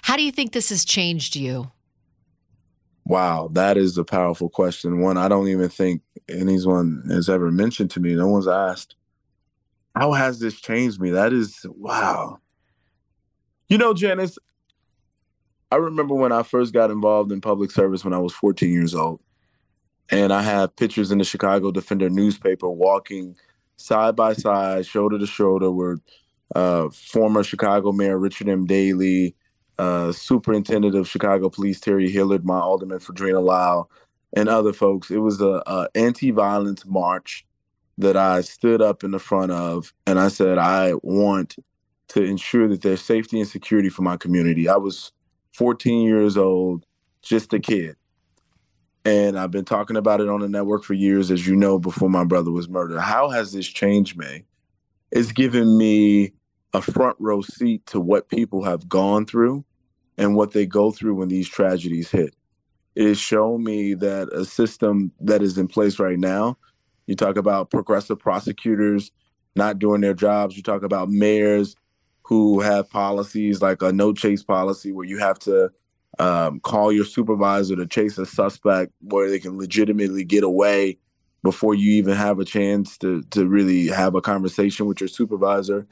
How 0.02 0.14
do 0.16 0.22
you 0.22 0.30
think 0.30 0.52
this 0.52 0.68
has 0.68 0.84
changed 0.84 1.34
you? 1.34 1.72
Wow, 3.04 3.48
that 3.54 3.76
is 3.76 3.98
a 3.98 4.04
powerful 4.04 4.48
question. 4.48 5.00
One 5.00 5.18
I 5.18 5.26
don't 5.26 5.48
even 5.48 5.68
think 5.68 6.02
anyone 6.28 7.02
has 7.10 7.28
ever 7.28 7.50
mentioned 7.50 7.90
to 7.92 8.00
me. 8.00 8.14
No 8.14 8.28
one's 8.28 8.46
asked, 8.46 8.94
How 9.96 10.12
has 10.12 10.38
this 10.38 10.60
changed 10.60 11.00
me? 11.00 11.10
That 11.10 11.32
is, 11.32 11.66
wow. 11.68 12.38
You 13.68 13.78
know, 13.78 13.94
Janice, 13.94 14.38
I 15.74 15.76
remember 15.78 16.14
when 16.14 16.30
I 16.30 16.44
first 16.44 16.72
got 16.72 16.92
involved 16.92 17.32
in 17.32 17.40
public 17.40 17.72
service 17.72 18.04
when 18.04 18.14
I 18.14 18.18
was 18.18 18.32
14 18.32 18.70
years 18.70 18.94
old. 18.94 19.18
And 20.08 20.32
I 20.32 20.40
have 20.40 20.76
pictures 20.76 21.10
in 21.10 21.18
the 21.18 21.24
Chicago 21.24 21.72
Defender 21.72 22.08
newspaper 22.08 22.70
walking 22.70 23.34
side 23.76 24.14
by 24.14 24.34
side, 24.34 24.86
shoulder 24.86 25.18
to 25.18 25.26
shoulder 25.26 25.72
with 25.72 25.98
uh, 26.54 26.90
former 26.90 27.42
Chicago 27.42 27.90
Mayor 27.90 28.20
Richard 28.20 28.48
M. 28.48 28.66
Daley, 28.66 29.34
uh, 29.76 30.12
Superintendent 30.12 30.94
of 30.94 31.08
Chicago 31.08 31.50
Police 31.50 31.80
Terry 31.80 32.08
Hillard, 32.08 32.44
my 32.44 32.60
alderman 32.60 33.00
Freddrenna 33.00 33.44
Lyle, 33.44 33.90
and 34.32 34.48
other 34.48 34.72
folks. 34.72 35.10
It 35.10 35.18
was 35.18 35.40
a, 35.40 35.60
a 35.66 35.88
anti-violence 35.96 36.86
march 36.86 37.44
that 37.98 38.16
I 38.16 38.42
stood 38.42 38.80
up 38.80 39.02
in 39.02 39.10
the 39.10 39.18
front 39.18 39.50
of, 39.50 39.92
and 40.06 40.20
I 40.20 40.28
said 40.28 40.56
I 40.56 40.92
want 41.02 41.56
to 42.10 42.22
ensure 42.22 42.68
that 42.68 42.82
there's 42.82 43.02
safety 43.02 43.40
and 43.40 43.48
security 43.48 43.88
for 43.88 44.02
my 44.02 44.16
community. 44.16 44.68
I 44.68 44.76
was 44.76 45.10
14 45.54 46.02
years 46.02 46.36
old, 46.36 46.84
just 47.22 47.52
a 47.52 47.60
kid. 47.60 47.96
And 49.04 49.38
I've 49.38 49.50
been 49.50 49.64
talking 49.64 49.96
about 49.96 50.20
it 50.20 50.28
on 50.28 50.40
the 50.40 50.48
network 50.48 50.82
for 50.82 50.94
years, 50.94 51.30
as 51.30 51.46
you 51.46 51.54
know, 51.56 51.78
before 51.78 52.08
my 52.08 52.24
brother 52.24 52.50
was 52.50 52.68
murdered. 52.68 53.00
How 53.00 53.28
has 53.28 53.52
this 53.52 53.66
changed 53.66 54.16
me? 54.16 54.44
It's 55.10 55.32
given 55.32 55.76
me 55.76 56.32
a 56.72 56.80
front 56.80 57.16
row 57.20 57.42
seat 57.42 57.86
to 57.86 58.00
what 58.00 58.28
people 58.28 58.64
have 58.64 58.88
gone 58.88 59.26
through 59.26 59.64
and 60.16 60.34
what 60.34 60.52
they 60.52 60.66
go 60.66 60.90
through 60.90 61.14
when 61.16 61.28
these 61.28 61.48
tragedies 61.48 62.10
hit. 62.10 62.34
It 62.94 63.06
has 63.08 63.18
shown 63.18 63.62
me 63.62 63.94
that 63.94 64.28
a 64.32 64.44
system 64.44 65.12
that 65.20 65.42
is 65.42 65.58
in 65.58 65.68
place 65.68 65.98
right 65.98 66.18
now, 66.18 66.56
you 67.06 67.14
talk 67.14 67.36
about 67.36 67.70
progressive 67.70 68.18
prosecutors 68.18 69.10
not 69.56 69.78
doing 69.78 70.00
their 70.00 70.14
jobs, 70.14 70.56
you 70.56 70.62
talk 70.62 70.82
about 70.82 71.10
mayors 71.10 71.76
who 72.24 72.60
have 72.60 72.88
policies 72.90 73.60
like 73.60 73.82
a 73.82 73.92
no 73.92 74.12
chase 74.12 74.42
policy 74.42 74.92
where 74.92 75.06
you 75.06 75.18
have 75.18 75.38
to 75.38 75.70
um, 76.18 76.58
call 76.60 76.90
your 76.90 77.04
supervisor 77.04 77.76
to 77.76 77.86
chase 77.86 78.18
a 78.18 78.26
suspect 78.26 78.92
where 79.00 79.28
they 79.28 79.38
can 79.38 79.58
legitimately 79.58 80.24
get 80.24 80.42
away 80.42 80.98
before 81.42 81.74
you 81.74 81.92
even 81.92 82.16
have 82.16 82.38
a 82.38 82.44
chance 82.44 82.96
to 82.96 83.22
to 83.30 83.46
really 83.46 83.88
have 83.88 84.14
a 84.14 84.22
conversation 84.22 84.86
with 84.86 85.00
your 85.00 85.08
supervisor. 85.08 85.86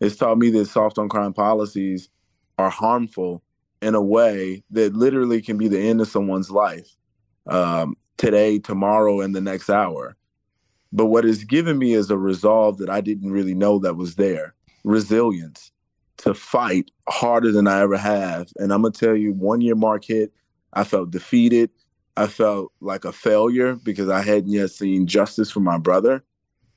It's 0.00 0.16
taught 0.16 0.38
me 0.38 0.50
that 0.50 0.66
soft 0.66 0.98
on 0.98 1.08
crime 1.08 1.32
policies 1.32 2.08
are 2.56 2.70
harmful 2.70 3.42
in 3.80 3.94
a 3.94 4.02
way 4.02 4.64
that 4.70 4.94
literally 4.94 5.40
can 5.40 5.56
be 5.56 5.68
the 5.68 5.78
end 5.78 6.00
of 6.00 6.08
someone's 6.08 6.50
life 6.50 6.88
um, 7.46 7.96
today, 8.16 8.58
tomorrow, 8.58 9.20
and 9.20 9.34
the 9.34 9.40
next 9.40 9.70
hour. 9.70 10.16
But 10.92 11.06
what 11.06 11.24
it's 11.24 11.44
given 11.44 11.78
me 11.78 11.92
is 11.92 12.10
a 12.10 12.18
resolve 12.18 12.78
that 12.78 12.90
I 12.90 13.00
didn't 13.00 13.30
really 13.30 13.54
know 13.54 13.78
that 13.80 13.94
was 13.94 14.16
there 14.16 14.54
resilience 14.88 15.70
to 16.18 16.34
fight 16.34 16.90
harder 17.08 17.52
than 17.52 17.68
I 17.68 17.80
ever 17.80 17.96
have. 17.96 18.48
And 18.56 18.72
I'm 18.72 18.80
going 18.82 18.92
to 18.92 18.98
tell 19.06 19.14
you, 19.16 19.32
one 19.32 19.60
year 19.60 19.74
mark 19.76 20.04
hit, 20.04 20.32
I 20.72 20.84
felt 20.84 21.10
defeated. 21.10 21.70
I 22.16 22.26
felt 22.26 22.72
like 22.80 23.04
a 23.04 23.12
failure 23.12 23.76
because 23.76 24.08
I 24.08 24.22
hadn't 24.22 24.50
yet 24.50 24.70
seen 24.70 25.06
justice 25.06 25.50
for 25.50 25.60
my 25.60 25.78
brother. 25.78 26.24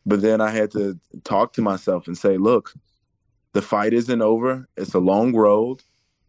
But 0.06 0.22
then 0.22 0.42
I 0.42 0.50
had 0.50 0.72
to 0.72 1.00
talk 1.24 1.54
to 1.54 1.62
myself 1.62 2.06
and 2.08 2.18
say, 2.18 2.38
look, 2.38 2.74
the 3.54 3.62
fight 3.62 3.94
isn't 3.94 4.22
over. 4.22 4.68
It's 4.78 4.94
a 4.94 5.00
long 5.00 5.34
road. 5.36 5.82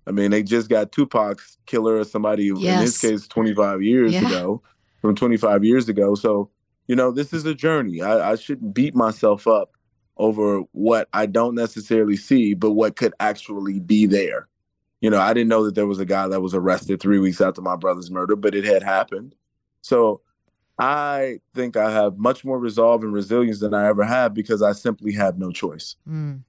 I 0.06 0.10
mean, 0.12 0.30
they 0.30 0.42
just 0.42 0.68
got 0.68 0.92
Tupac's 0.92 1.58
killer 1.66 1.96
or 1.96 2.04
somebody, 2.04 2.48
in 2.48 2.56
this 2.80 3.00
case, 3.00 3.28
25 3.28 3.82
years 3.82 4.12
Yeah. 4.14 4.26
ago, 4.26 4.62
from 5.00 5.14
25 5.14 5.64
years 5.64 5.88
ago. 5.88 6.14
So, 6.14 6.50
you 6.88 6.96
know, 6.96 7.10
this 7.10 7.32
is 7.32 7.44
a 7.44 7.54
journey. 7.54 8.02
I, 8.02 8.32
I 8.32 8.34
shouldn't 8.36 8.74
beat 8.74 8.94
myself 8.94 9.46
up 9.46 9.72
over 10.16 10.60
what 10.72 11.08
I 11.12 11.26
don't 11.26 11.54
necessarily 11.54 12.16
see, 12.16 12.54
but 12.54 12.72
what 12.72 12.96
could 12.96 13.14
actually 13.20 13.80
be 13.80 14.06
there. 14.06 14.48
You 15.00 15.10
know, 15.10 15.20
I 15.20 15.32
didn't 15.32 15.48
know 15.48 15.64
that 15.64 15.74
there 15.74 15.86
was 15.86 15.98
a 15.98 16.04
guy 16.04 16.28
that 16.28 16.40
was 16.40 16.54
arrested 16.54 17.00
three 17.00 17.18
weeks 17.18 17.40
after 17.40 17.60
my 17.60 17.76
brother's 17.76 18.10
murder, 18.10 18.36
but 18.36 18.54
it 18.54 18.64
had 18.64 18.82
happened. 18.82 19.34
So 19.80 20.20
I 20.78 21.40
think 21.54 21.76
I 21.76 21.90
have 21.90 22.18
much 22.18 22.44
more 22.44 22.58
resolve 22.58 23.02
and 23.02 23.12
resilience 23.12 23.60
than 23.60 23.74
I 23.74 23.88
ever 23.88 24.04
have 24.04 24.32
because 24.32 24.62
I 24.62 24.72
simply 24.72 25.12
have 25.12 25.38
no 25.38 25.50
choice. 25.50 25.96
Mm. 26.08 26.42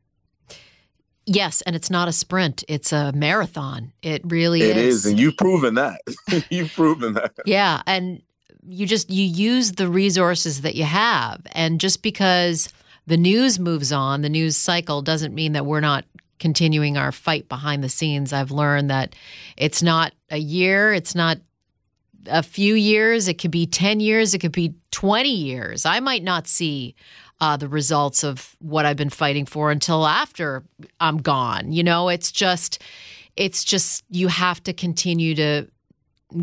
Yes, 1.25 1.61
and 1.61 1.75
it's 1.75 1.89
not 1.89 2.07
a 2.07 2.11
sprint; 2.11 2.63
it's 2.67 2.91
a 2.91 3.13
marathon. 3.13 3.93
It 4.01 4.21
really 4.25 4.61
is. 4.61 4.69
It 4.69 4.77
is, 4.77 5.05
and 5.05 5.19
you've 5.19 5.37
proven 5.37 5.75
that. 5.75 6.01
you've 6.49 6.73
proven 6.73 7.13
that. 7.13 7.33
Yeah, 7.45 7.81
and 7.87 8.21
you 8.67 8.85
just 8.85 9.09
you 9.09 9.23
use 9.23 9.73
the 9.73 9.87
resources 9.87 10.61
that 10.61 10.75
you 10.75 10.83
have, 10.83 11.41
and 11.53 11.79
just 11.79 12.03
because 12.03 12.69
the 13.05 13.17
news 13.17 13.59
moves 13.59 13.91
on, 13.91 14.21
the 14.21 14.29
news 14.29 14.57
cycle 14.57 15.01
doesn't 15.01 15.33
mean 15.33 15.53
that 15.53 15.65
we're 15.65 15.81
not 15.81 16.05
continuing 16.39 16.97
our 16.97 17.11
fight 17.11 17.47
behind 17.47 17.83
the 17.83 17.89
scenes. 17.89 18.33
I've 18.33 18.51
learned 18.51 18.89
that 18.89 19.15
it's 19.57 19.81
not 19.81 20.13
a 20.29 20.37
year, 20.37 20.93
it's 20.93 21.15
not 21.15 21.37
a 22.27 22.43
few 22.43 22.75
years, 22.75 23.27
it 23.27 23.35
could 23.35 23.51
be 23.51 23.65
10 23.65 23.99
years, 23.99 24.33
it 24.33 24.39
could 24.39 24.51
be 24.51 24.75
20 24.91 25.29
years. 25.29 25.85
I 25.85 25.99
might 25.99 26.23
not 26.23 26.47
see 26.47 26.95
uh, 27.41 27.57
the 27.57 27.67
results 27.67 28.23
of 28.23 28.55
what 28.59 28.85
I've 28.85 28.97
been 28.97 29.09
fighting 29.09 29.45
for 29.45 29.71
until 29.71 30.05
after 30.05 30.63
I'm 30.99 31.17
gone. 31.17 31.71
You 31.71 31.83
know, 31.83 32.09
it's 32.09 32.31
just, 32.31 32.81
it's 33.35 33.63
just, 33.63 34.03
you 34.09 34.27
have 34.27 34.63
to 34.63 34.73
continue 34.73 35.35
to 35.35 35.67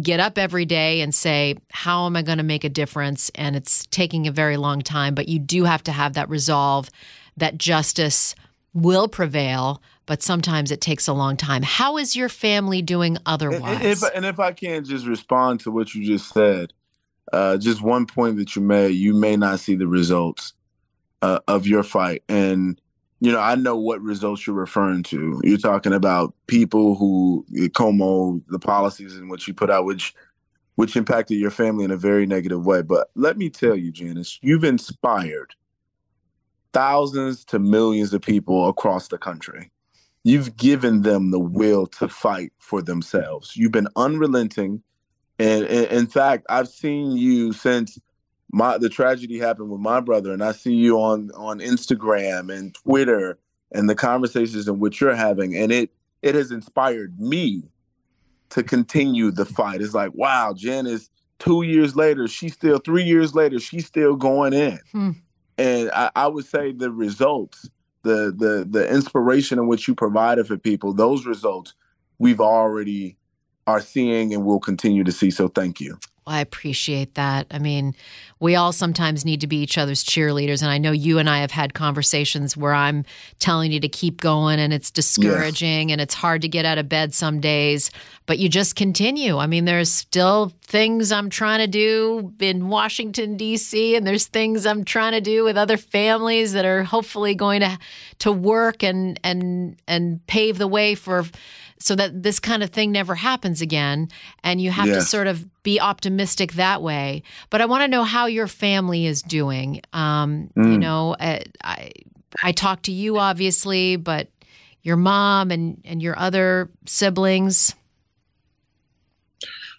get 0.02 0.20
up 0.20 0.38
every 0.38 0.64
day 0.64 1.00
and 1.00 1.14
say, 1.14 1.56
How 1.70 2.06
am 2.06 2.16
I 2.16 2.23
going 2.23 2.38
to 2.38 2.44
make 2.44 2.64
a 2.64 2.68
difference? 2.68 3.30
And 3.35 3.56
it's 3.56 3.87
taking 3.87 4.26
a 4.26 4.32
very 4.32 4.56
long 4.56 4.82
time, 4.82 5.14
but 5.14 5.28
you 5.28 5.38
do 5.38 5.64
have 5.64 5.82
to 5.85 5.92
have 5.92 6.14
that 6.14 6.28
resolve 6.28 6.90
that 7.37 7.59
justice 7.59 8.35
will 8.73 9.09
prevail, 9.09 9.82
but 10.06 10.23
sometimes 10.23 10.70
it 10.70 10.80
takes 10.80 11.09
a 11.09 11.12
long 11.12 11.37
time. 11.37 11.62
How 11.62 11.97
is 11.99 12.14
your 12.14 12.28
family 12.28 12.82
doing 12.82 13.18
otherwise? 13.26 13.62
and 13.62 13.82
if, 13.82 14.02
and 14.14 14.25
if 14.25 14.38
I 14.38 14.52
can 14.52 14.85
just 14.85 15.06
respond 15.06 15.61
to 15.61 15.70
what 15.70 15.94
you 15.94 16.04
just 16.04 16.32
said, 16.32 16.73
uh, 17.32 17.56
just 17.56 17.82
one 17.82 18.06
point 18.06 18.37
that 18.37 18.54
you 18.56 18.62
made, 18.62 18.90
you 18.90 19.14
may 19.14 19.37
not 19.37 19.61
see 19.61 19.75
the 19.75 19.87
results 19.87 20.52
uh, 21.23 21.40
of 21.49 21.66
your 21.66 21.82
fight. 21.82 22.23
And, 22.28 22.80
you 23.21 23.31
know, 23.31 23.39
I 23.39 23.55
know 23.55 23.77
what 23.77 24.00
results 24.00 24.47
you're 24.47 24.57
referring 24.57 25.03
to. 25.05 25.41
You're 25.45 25.59
talking 25.59 25.93
about 25.93 26.35
people 26.47 26.97
who, 26.97 27.45
eh, 27.57 27.69
Cuomo, 27.69 28.43
the 28.49 28.59
policies 28.59 29.17
and 29.17 29.29
what 29.29 29.47
you 29.47 29.55
put 29.55 29.71
out, 29.71 29.85
which 29.85 30.15
which 30.77 30.97
impacted 30.97 31.39
your 31.39 31.50
family 31.50 31.85
in 31.85 31.91
a 31.91 31.97
very 31.97 32.25
negative 32.25 32.65
way. 32.65 32.81
But 32.81 33.11
let 33.15 33.37
me 33.37 33.50
tell 33.50 33.77
you, 33.77 33.93
Janice, 33.93 34.39
you've 34.41 34.65
inspired 34.65 35.55
thousands 36.73 37.45
to 37.47 37.59
millions 37.59 38.15
of 38.15 38.23
people 38.23 38.67
across 38.67 39.09
the 39.09 39.19
country. 39.19 39.71
You've 40.25 40.57
given 40.57 41.03
them 41.03 41.33
the 41.33 41.39
will 41.39 41.87
to 41.89 42.09
fight 42.09 42.53
for 42.59 42.81
themselves. 42.81 43.57
You've 43.57 43.73
been 43.73 43.89
unrelenting. 43.97 44.83
And, 45.39 45.65
and 45.65 45.87
in 45.87 46.07
fact, 46.07 46.47
I've 46.49 46.69
seen 46.69 47.12
you 47.12 47.53
since 47.53 47.99
my 48.52 48.78
the 48.78 48.88
tragedy 48.88 49.38
happened 49.38 49.71
with 49.71 49.80
my 49.80 50.00
brother, 50.00 50.33
and 50.33 50.42
I 50.42 50.52
see 50.52 50.75
you 50.75 50.99
on 51.00 51.30
on 51.35 51.61
Instagram 51.61 52.54
and 52.54 52.75
Twitter 52.75 53.38
and 53.73 53.88
the 53.88 53.95
conversations 53.95 54.66
in 54.66 54.80
which 54.80 55.00
you're 55.00 55.14
having, 55.14 55.57
and 55.57 55.71
it 55.71 55.90
it 56.23 56.35
has 56.35 56.50
inspired 56.50 57.19
me 57.21 57.62
to 58.50 58.62
continue 58.62 59.30
the 59.30 59.45
fight. 59.45 59.80
It's 59.80 59.95
like, 59.95 60.12
wow, 60.14 60.52
Janice, 60.57 61.09
two 61.38 61.62
years 61.62 61.95
later, 61.95 62.26
she's 62.26 62.54
still 62.54 62.78
three 62.78 63.04
years 63.04 63.35
later, 63.35 63.61
she's 63.61 63.87
still 63.87 64.16
going 64.16 64.52
in. 64.52 64.78
Hmm. 64.92 65.11
and 65.57 65.90
I, 65.92 66.11
I 66.16 66.26
would 66.26 66.45
say 66.45 66.73
the 66.73 66.90
results, 66.90 67.69
the 68.02 68.35
the 68.37 68.66
the 68.69 68.88
inspiration 68.92 69.59
in 69.59 69.69
which 69.69 69.87
you 69.87 69.95
provided 69.95 70.47
for 70.47 70.57
people, 70.57 70.92
those 70.92 71.25
results 71.26 71.75
we've 72.19 72.40
already 72.40 73.16
are 73.66 73.80
seeing 73.80 74.35
and 74.35 74.45
will 74.45 74.61
continue 74.61 75.04
to 75.04 75.12
see. 75.12 75.30
So 75.30 75.49
thank 75.49 75.80
you. 75.80 75.99
I 76.27 76.41
appreciate 76.41 77.15
that. 77.15 77.47
I 77.50 77.59
mean, 77.59 77.95
we 78.39 78.55
all 78.55 78.73
sometimes 78.73 79.25
need 79.25 79.41
to 79.41 79.47
be 79.47 79.57
each 79.57 79.79
other's 79.79 80.05
cheerleaders. 80.05 80.62
And 80.62 80.71
I 80.71 80.79
know 80.79 80.93
you 80.93 81.19
and 81.19 81.29
I 81.29 81.39
have 81.39 81.50
had 81.50 81.75
conversations 81.75 82.57
where 82.57 82.75
I'm 82.75 83.05
telling 83.39 83.73
you 83.73 83.81
to 83.81 83.89
keep 83.89 84.21
going 84.21 84.61
and 84.61 84.73
it's 84.73 84.91
discouraging 84.91 85.89
yes. 85.89 85.95
and 85.95 86.00
it's 86.00 86.15
hard 86.15 86.43
to 86.43 86.49
get 86.49 86.65
out 86.65 86.79
of 86.79 86.89
bed 86.89 87.15
some 87.15 87.41
days, 87.41 87.91
but 88.27 88.39
you 88.39 88.49
just 88.49 88.77
continue. 88.77 89.39
I 89.39 89.47
mean, 89.47 89.65
there's 89.65 89.91
still 89.91 90.53
things 90.62 91.11
I'm 91.11 91.31
trying 91.31 91.61
to 91.61 91.67
do 91.67 92.33
in 92.39 92.69
Washington, 92.69 93.37
D.C., 93.37 93.97
and 93.97 94.07
there's 94.07 94.27
things 94.27 94.67
I'm 94.67 94.85
trying 94.85 95.12
to 95.12 95.21
do 95.21 95.43
with 95.43 95.57
other 95.57 95.77
families 95.77 96.53
that 96.53 96.65
are 96.65 96.85
hopefully 96.85 97.35
going 97.35 97.61
to, 97.61 97.79
to 98.21 98.31
work 98.31 98.83
and, 98.83 99.19
and, 99.25 99.77
and 99.89 100.25
pave 100.27 100.59
the 100.59 100.69
way 100.69 100.95
for 100.95 101.25
so 101.80 101.96
that 101.96 102.22
this 102.22 102.38
kind 102.38 102.62
of 102.62 102.70
thing 102.70 102.92
never 102.92 103.14
happens 103.14 103.60
again. 103.60 104.08
And 104.44 104.60
you 104.60 104.70
have 104.70 104.87
yes. 104.87 104.96
to 104.96 105.02
sort 105.02 105.26
of 105.26 105.49
be 105.62 105.80
optimistic 105.80 106.52
that 106.52 106.82
way. 106.82 107.22
But 107.49 107.60
I 107.60 107.66
want 107.66 107.82
to 107.82 107.88
know 107.88 108.04
how 108.04 108.26
your 108.26 108.46
family 108.46 109.06
is 109.06 109.22
doing. 109.22 109.80
Um, 109.92 110.50
mm. 110.56 110.72
You 110.72 110.78
know, 110.78 111.16
I, 111.18 111.37
uh, 111.37 111.42
I 111.64 111.90
I 112.42 112.52
talk 112.52 112.82
to 112.82 112.92
you 112.92 113.18
obviously, 113.18 113.96
but 113.96 114.28
your 114.82 114.96
mom 114.96 115.50
and 115.50 115.80
and 115.84 116.00
your 116.00 116.18
other 116.18 116.70
siblings. 116.87 117.75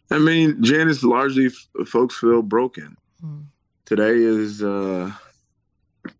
I 0.09 0.19
mean, 0.19 0.61
Janice, 0.61 1.03
largely 1.03 1.45
f- 1.45 1.87
folks 1.87 2.17
feel 2.17 2.41
broken. 2.41 2.97
Mm. 3.23 3.45
Today 3.85 4.17
is 4.17 4.61
uh, 4.61 5.11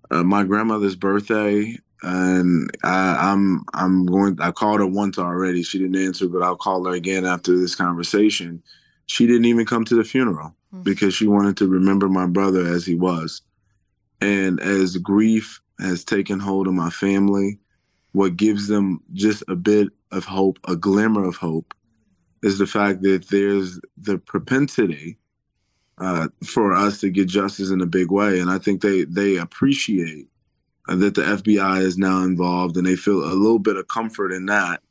uh, 0.09 0.23
my 0.23 0.43
grandmother's 0.43 0.95
birthday 0.95 1.77
and 2.01 2.70
I, 2.84 3.31
am 3.31 3.63
I'm, 3.74 3.91
I'm 3.91 4.05
going. 4.05 4.41
I 4.41 4.51
called 4.51 4.79
her 4.79 4.88
once 4.88 5.17
already. 5.17 5.63
She 5.63 5.77
didn't 5.77 6.03
answer, 6.03 6.27
but 6.27 6.41
I'll 6.41 6.55
call 6.55 6.86
her 6.86 6.93
again 6.93 7.25
after 7.25 7.58
this 7.58 7.75
conversation. 7.75 8.63
She 9.05 9.27
didn't 9.27 9.46
even 9.46 9.65
come 9.65 9.86
to 9.86 9.96
the 9.96 10.03
funeral 10.03 10.55
mm-hmm. 10.74 10.84
because 10.84 11.13
she 11.13 11.27
wanted 11.27 11.58
to 11.58 11.67
remember 11.67 12.10
my 12.10 12.25
brother 12.25 12.65
as 12.65 12.86
he 12.86 12.96
was. 12.96 13.41
And 14.20 14.60
as 14.60 14.98
grief 14.98 15.62
has 15.79 16.03
taken 16.03 16.39
hold 16.39 16.67
of 16.67 16.74
my 16.74 16.89
family, 16.89 17.60
what 18.13 18.38
gives 18.38 18.67
them 18.67 19.01
just 19.13 19.43
a 19.48 19.55
bit 19.55 19.89
of 20.12 20.25
hope, 20.25 20.60
a 20.67 20.75
glimmer 20.75 21.24
of 21.25 21.36
hope, 21.36 21.74
is 22.43 22.58
the 22.58 22.67
fact 22.67 23.01
that 23.03 23.29
there's 23.29 23.79
the 23.98 24.17
propensity 24.17 25.17
uh, 26.00 26.27
for 26.43 26.74
us 26.74 27.00
to 27.00 27.10
get 27.10 27.27
justice 27.27 27.70
in 27.70 27.81
a 27.81 27.86
big 27.86 28.12
way, 28.12 28.39
and 28.39 28.50
I 28.50 28.58
think 28.58 28.81
they 28.81 29.03
they 29.03 29.38
appreciate 29.38 30.27
that 30.95 31.15
the 31.15 31.21
FBI 31.21 31.81
is 31.81 31.98
now 31.98 32.24
involved, 32.24 32.77
and 32.77 32.86
they 32.86 32.95
feel 32.95 33.24
a 33.24 33.33
little 33.33 33.60
bit 33.60 33.77
of 33.77 33.88
comfort 33.88 34.31
in 34.31 34.45
that. 34.48 34.81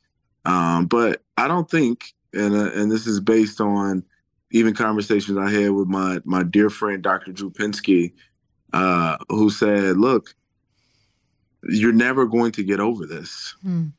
Um, 0.45 0.87
but 0.87 1.21
I 1.37 1.47
don't 1.47 1.69
think, 1.69 2.13
and 2.33 2.55
uh, 2.55 2.71
and 2.71 2.91
this 2.91 3.07
is 3.07 3.19
based 3.19 3.61
on 3.61 4.03
even 4.51 4.73
conversations 4.73 5.37
I 5.37 5.49
had 5.49 5.71
with 5.71 5.87
my 5.87 6.19
my 6.25 6.43
dear 6.43 6.69
friend 6.69 7.01
Dr. 7.01 7.31
Drew 7.31 7.51
Pinsky, 7.51 8.13
uh, 8.73 9.17
who 9.29 9.49
said, 9.49 9.97
"Look, 9.97 10.35
you're 11.63 11.93
never 11.93 12.25
going 12.25 12.51
to 12.53 12.63
get 12.63 12.79
over 12.79 13.05
this. 13.05 13.55
Mm. 13.65 13.91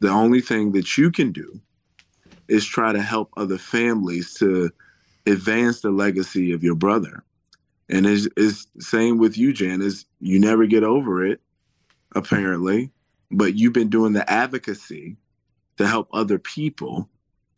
The 0.00 0.08
only 0.08 0.40
thing 0.40 0.72
that 0.72 0.96
you 0.96 1.10
can 1.10 1.32
do 1.32 1.60
is 2.48 2.64
try 2.64 2.92
to 2.92 3.02
help 3.02 3.30
other 3.36 3.58
families 3.58 4.34
to 4.34 4.70
advance 5.26 5.80
the 5.80 5.90
legacy 5.90 6.52
of 6.52 6.62
your 6.62 6.74
brother." 6.74 7.24
And 7.90 8.06
it's, 8.06 8.28
it's 8.36 8.68
same 8.78 9.18
with 9.18 9.36
you, 9.36 9.52
Jan, 9.52 9.82
is 9.82 10.06
you 10.20 10.38
never 10.38 10.66
get 10.66 10.84
over 10.84 11.26
it, 11.26 11.40
apparently, 12.14 12.90
but 13.30 13.54
you've 13.56 13.72
been 13.72 13.90
doing 13.90 14.12
the 14.12 14.28
advocacy 14.30 15.16
to 15.78 15.86
help 15.86 16.08
other 16.12 16.38
people 16.38 17.08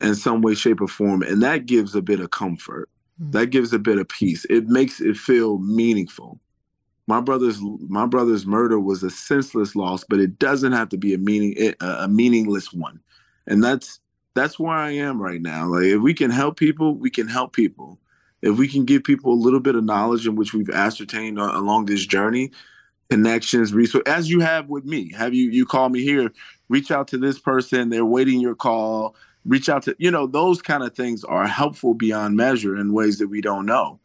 in 0.01 0.15
some 0.15 0.43
way, 0.43 0.55
shape, 0.55 0.81
or 0.81 0.89
form. 0.89 1.23
And 1.23 1.43
that 1.43 1.67
gives 1.67 1.95
a 1.95 2.03
bit 2.03 2.21
of 2.21 2.31
comfort. 2.31 2.89
Mm-hmm. 3.21 3.33
That 3.33 3.47
gives 3.47 3.73
a 3.73 3.79
bit 3.79 3.99
of 3.99 4.09
peace. 4.09 4.45
It 4.51 4.69
makes 4.69 5.01
it 5.01 5.17
feel 5.17 5.59
meaningful. 5.59 6.39
My 7.09 7.21
brother's 7.21 7.59
my 7.61 8.07
brother's 8.07 8.47
murder 8.47 8.79
was 8.79 9.03
a 9.03 9.11
senseless 9.11 9.75
loss, 9.75 10.05
but 10.09 10.21
it 10.21 10.39
doesn't 10.39 10.73
have 10.73 10.89
to 10.91 10.97
be 10.97 11.15
a 11.15 11.19
meaning 11.19 11.75
a 11.81 12.07
meaningless 12.07 12.73
one. 12.73 13.01
And 13.47 13.63
that's 13.63 14.01
that's 14.35 14.59
where 14.59 14.75
I 14.75 14.93
am 14.93 15.21
right 15.21 15.43
now. 15.43 15.67
Like 15.67 15.87
if 15.87 16.01
we 16.01 16.15
can 16.15 16.31
help 16.31 16.57
people, 16.57 16.95
we 16.95 17.11
can 17.11 17.27
help 17.27 17.53
people 17.55 17.99
if 18.43 18.59
we 18.59 18.69
can 18.69 18.85
give 18.85 19.05
people 19.05 19.33
a 19.33 19.35
little 19.35 19.61
bit 19.61 19.77
of 19.77 19.85
knowledge 19.85 20.27
in 20.27 20.35
which 20.35 20.53
we've 20.53 20.71
ascertained 20.71 21.39
uh, 21.39 21.53
along 21.55 21.87
this 21.87 22.05
journey, 22.05 22.51
connections, 23.13 23.75
resource, 23.75 24.03
as 24.07 24.31
you 24.31 24.41
have 24.41 24.71
with 24.71 24.87
me, 24.87 25.13
have 25.13 25.35
you 25.35 25.51
you 25.51 25.67
call 25.67 25.91
me 25.91 26.03
here, 26.03 26.33
reach 26.71 26.91
out 26.91 27.07
to 27.09 27.19
this 27.19 27.39
person, 27.39 27.91
they're 27.91 28.07
waiting 28.07 28.41
your 28.41 28.55
call, 28.55 29.15
reach 29.45 29.69
out 29.69 29.83
to 29.83 29.95
you 29.99 30.11
know 30.11 30.27
those 30.27 30.63
kind 30.63 30.83
of 30.83 30.95
things 30.95 31.23
are 31.25 31.47
helpful 31.47 31.93
beyond 31.93 32.39
measure 32.39 32.75
in 32.75 32.95
ways 32.95 33.19
that 33.19 33.29
we 33.29 33.43
don't 33.43 33.67
know. 33.67 34.01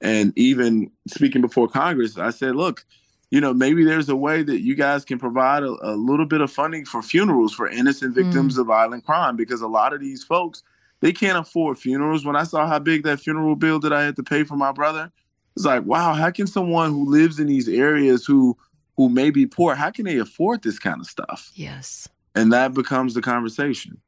And 0.00 0.32
even 0.36 0.90
speaking 1.06 1.40
before 1.40 1.68
Congress, 1.68 2.18
I 2.18 2.30
said, 2.30 2.56
look, 2.56 2.84
you 3.30 3.40
know, 3.40 3.54
maybe 3.54 3.84
there's 3.84 4.08
a 4.08 4.16
way 4.16 4.42
that 4.42 4.60
you 4.60 4.74
guys 4.74 5.04
can 5.04 5.20
provide 5.20 5.62
a, 5.62 5.76
a 5.82 5.94
little 5.94 6.26
bit 6.26 6.40
of 6.40 6.50
funding 6.50 6.84
for 6.84 7.00
funerals 7.00 7.54
for 7.54 7.68
innocent 7.68 8.14
victims 8.14 8.56
mm. 8.56 8.60
of 8.60 8.66
violent 8.66 9.04
crime 9.04 9.36
because 9.36 9.60
a 9.60 9.68
lot 9.68 9.92
of 9.92 10.00
these 10.00 10.24
folks 10.24 10.64
they 11.00 11.12
can't 11.12 11.38
afford 11.38 11.78
funerals. 11.78 12.24
When 12.24 12.34
I 12.34 12.42
saw 12.42 12.66
how 12.66 12.80
big 12.80 13.04
that 13.04 13.20
funeral 13.20 13.54
bill 13.54 13.78
that 13.80 13.92
I 13.92 14.02
had 14.02 14.16
to 14.16 14.24
pay 14.24 14.42
for 14.42 14.56
my 14.56 14.72
brother, 14.72 15.12
it's 15.58 15.66
like, 15.66 15.84
wow, 15.84 16.14
how 16.14 16.30
can 16.30 16.46
someone 16.46 16.90
who 16.90 17.04
lives 17.04 17.40
in 17.40 17.48
these 17.48 17.68
areas 17.68 18.24
who 18.24 18.56
who 18.96 19.08
may 19.08 19.30
be 19.30 19.44
poor, 19.44 19.74
how 19.74 19.90
can 19.90 20.04
they 20.04 20.18
afford 20.18 20.62
this 20.62 20.78
kind 20.78 21.00
of 21.00 21.06
stuff? 21.06 21.50
Yes. 21.54 22.08
And 22.36 22.52
that 22.52 22.74
becomes 22.74 23.14
the 23.14 23.22
conversation. 23.22 24.00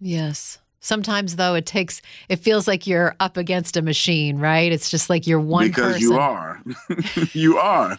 Yes. 0.00 0.58
Sometimes 0.80 1.36
though 1.36 1.54
it 1.54 1.66
takes 1.66 2.00
it 2.30 2.36
feels 2.36 2.66
like 2.66 2.86
you're 2.86 3.14
up 3.20 3.36
against 3.36 3.76
a 3.76 3.82
machine, 3.82 4.38
right? 4.38 4.72
It's 4.72 4.90
just 4.90 5.10
like 5.10 5.26
you're 5.26 5.38
one 5.38 5.68
because 5.68 5.94
person. 5.96 6.00
you 6.00 6.16
are. 6.16 6.62
you 7.34 7.58
are. 7.58 7.98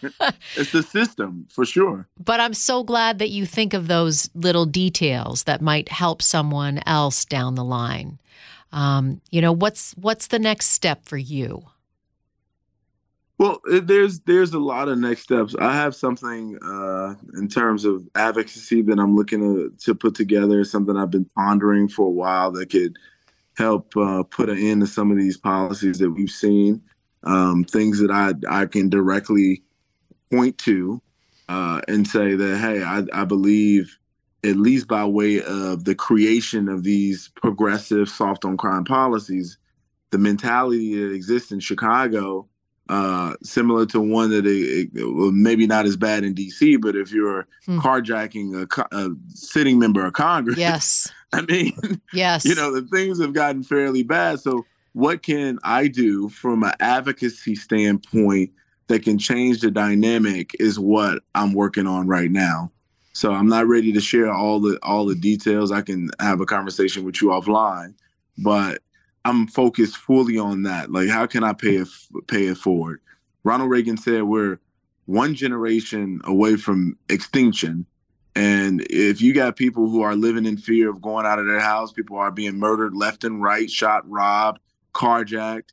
it's 0.56 0.72
the 0.72 0.82
system 0.82 1.46
for 1.52 1.66
sure. 1.66 2.08
But 2.24 2.40
I'm 2.40 2.56
so 2.56 2.84
glad 2.84 3.20
that 3.20 3.30
you 3.30 3.46
think 3.46 3.76
of 3.76 3.88
those 3.88 4.28
little 4.34 4.66
details 4.66 5.44
that 5.44 5.62
might 5.62 5.90
help 5.90 6.24
someone 6.24 6.82
else 6.88 7.26
down 7.26 7.54
the 7.54 7.64
line. 7.64 8.18
Um, 8.72 9.22
you 9.30 9.42
know, 9.42 9.52
what's 9.52 9.92
what's 9.94 10.28
the 10.28 10.40
next 10.40 10.72
step 10.72 11.06
for 11.06 11.18
you? 11.18 11.64
Well, 13.40 13.62
there's 13.66 14.22
there's 14.22 14.54
a 14.54 14.60
lot 14.60 14.90
of 14.90 14.98
next 14.98 15.22
steps. 15.22 15.56
I 15.60 15.74
have 15.76 15.96
something 15.96 16.58
uh, 16.64 17.14
in 17.38 17.48
terms 17.48 17.86
of 17.86 18.04
advocacy 18.16 18.82
that 18.84 19.00
I'm 19.00 19.16
looking 19.16 19.42
to 19.42 19.72
to 19.86 19.96
put 19.96 20.16
together. 20.16 20.64
Something 20.64 20.98
I've 20.98 21.12
been 21.12 21.30
pondering 21.38 21.88
for 21.88 22.08
a 22.08 22.12
while 22.12 22.52
that 22.54 22.72
could 22.72 22.98
help 23.56 23.96
uh, 23.96 24.24
put 24.24 24.50
an 24.50 24.58
end 24.58 24.82
to 24.82 24.88
some 24.88 25.12
of 25.12 25.18
these 25.18 25.38
policies 25.38 26.00
that 26.00 26.10
we've 26.10 26.32
seen. 26.32 26.82
Um, 27.24 27.64
things 27.64 28.00
that 28.00 28.10
I 28.10 28.34
I 28.50 28.66
can 28.66 28.90
directly 28.90 29.62
point 30.32 30.58
to 30.60 31.00
uh, 31.48 31.82
and 31.88 32.08
say 32.08 32.36
that 32.36 32.58
hey, 32.58 32.82
I, 32.84 33.04
I 33.14 33.26
believe 33.26 34.00
at 34.44 34.56
least 34.56 34.88
by 34.88 35.06
way 35.06 35.44
of 35.44 35.84
the 35.84 35.96
creation 35.96 36.70
of 36.70 36.84
these 36.84 37.30
progressive 37.36 38.10
soft 38.10 38.46
on 38.46 38.58
crime 38.58 38.84
policies, 38.84 39.58
the 40.12 40.18
mentality 40.18 40.96
that 41.00 41.14
exists 41.14 41.52
in 41.52 41.60
Chicago 41.60 42.48
uh, 42.90 43.36
similar 43.44 43.86
to 43.88 44.00
one 44.00 44.30
that 44.30 44.46
it, 44.46 44.90
it, 44.94 45.14
well, 45.16 45.32
maybe 45.32 45.68
not 45.68 45.86
as 45.86 45.98
bad 45.98 46.24
in 46.24 46.34
D.C., 46.34 46.78
but 46.78 46.96
if 46.96 47.12
you're 47.12 47.48
hmm. 47.66 47.80
carjacking 47.80 48.54
a, 48.56 48.96
a, 48.96 49.10
sitting 49.30 49.80
member 49.80 50.06
of 50.06 50.14
Congress, 50.14 50.58
yes, 50.58 51.12
I 51.34 51.42
mean, 51.42 52.02
yes, 52.14 52.46
you 52.46 52.56
know, 52.56 52.74
the 52.74 52.88
things 52.88 53.22
have 53.22 53.34
gotten 53.34 53.64
fairly 53.64 54.04
bad. 54.04 54.40
So, 54.40 54.66
what 54.94 55.24
can 55.24 55.60
I 55.64 55.88
do 55.88 56.30
from 56.30 56.64
an 56.64 56.74
advocacy 56.80 57.56
standpoint 57.56 58.52
that 58.88 59.04
can 59.04 59.18
change 59.18 59.60
the 59.60 59.70
dynamic 59.70 60.56
is 60.60 60.80
what 60.80 61.22
I'm 61.36 61.54
working 61.54 61.88
on 61.88 62.08
right 62.08 62.32
now. 62.32 62.72
So, 63.14 63.34
I'm 63.34 63.48
not 63.48 63.68
ready 63.68 63.92
to 63.92 64.02
share 64.02 64.32
all 64.32 64.60
the 64.60 64.80
all 64.84 65.06
the 65.06 65.16
details. 65.16 65.72
I 65.72 65.82
can 65.82 66.10
have 66.20 66.42
a 66.42 66.46
conversation 66.46 67.04
with 67.04 67.22
you 67.22 67.30
offline, 67.30 67.94
but 68.38 68.82
I'm 69.28 69.46
focused 69.48 69.98
fully 69.98 70.38
on 70.38 70.64
that. 70.64 70.90
Like, 70.90 71.10
how 71.10 71.26
can 71.26 71.44
I 71.44 71.52
pay 71.52 71.76
it 71.76 71.90
pay 72.28 72.46
it 72.48 72.58
forward? 72.58 73.02
Ronald 73.44 73.70
Reagan 73.70 73.98
said 73.98 74.24
we're 74.24 74.60
one 75.06 75.36
generation 75.36 76.22
away 76.24 76.56
from 76.56 76.98
extinction. 77.10 77.86
And 78.36 78.86
if 78.90 79.22
you 79.22 79.34
got 79.34 79.58
people 79.58 79.90
who 79.90 80.02
are 80.02 80.16
living 80.16 80.46
in 80.46 80.58
fear 80.58 80.90
of 80.90 81.02
going 81.02 81.26
out 81.26 81.40
of 81.40 81.46
their 81.46 81.60
house, 81.60 81.92
people 81.92 82.18
are 82.18 82.32
being 82.32 82.58
murdered 82.58 82.96
left 82.96 83.26
and 83.26 83.42
right, 83.42 83.70
shot, 83.70 84.10
robbed, 84.10 84.60
carjacked. 84.94 85.72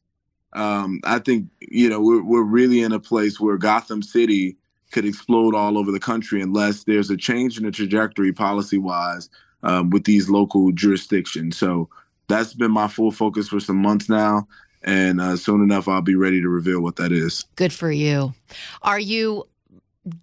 Um, 0.53 1.01
I 1.05 1.21
think 1.21 1.49
you 1.61 1.89
know 1.89 2.01
we're 2.01 2.25
we're 2.25 2.43
really 2.43 2.81
in 2.81 2.93
a 2.93 3.01
place 3.01 3.39
where 3.39 3.57
Gotham 3.57 4.03
City 4.03 4.57
could 4.91 5.05
explode 5.05 5.55
all 5.55 5.79
over 5.79 5.93
the 5.93 6.01
country 6.01 6.43
unless 6.43 6.85
there's 6.85 7.11
a 7.11 7.17
change 7.17 7.57
in 7.57 7.65
the 7.65 7.71
trajectory 7.71 8.33
policy 8.33 8.79
wise 8.79 9.29
um, 9.63 9.91
with 9.91 10.05
these 10.05 10.29
local 10.29 10.73
jurisdictions. 10.73 11.57
So 11.57 11.89
that's 12.29 12.55
been 12.55 12.71
my 12.71 12.89
full 12.89 13.11
focus 13.11 13.49
for 13.49 13.61
some 13.61 13.77
months 13.77 14.09
now. 14.09 14.47
And 14.83 15.21
uh, 15.21 15.37
soon 15.37 15.63
enough, 15.63 15.89
I'll 15.89 16.03
be 16.03 16.15
ready 16.15 16.43
to 16.43 16.49
reveal 16.49 16.81
what 16.81 16.97
that 16.97 17.11
is. 17.11 17.45
Good 17.57 17.73
for 17.73 17.91
you. 17.91 18.35
Are 18.83 18.99
you 18.99 19.47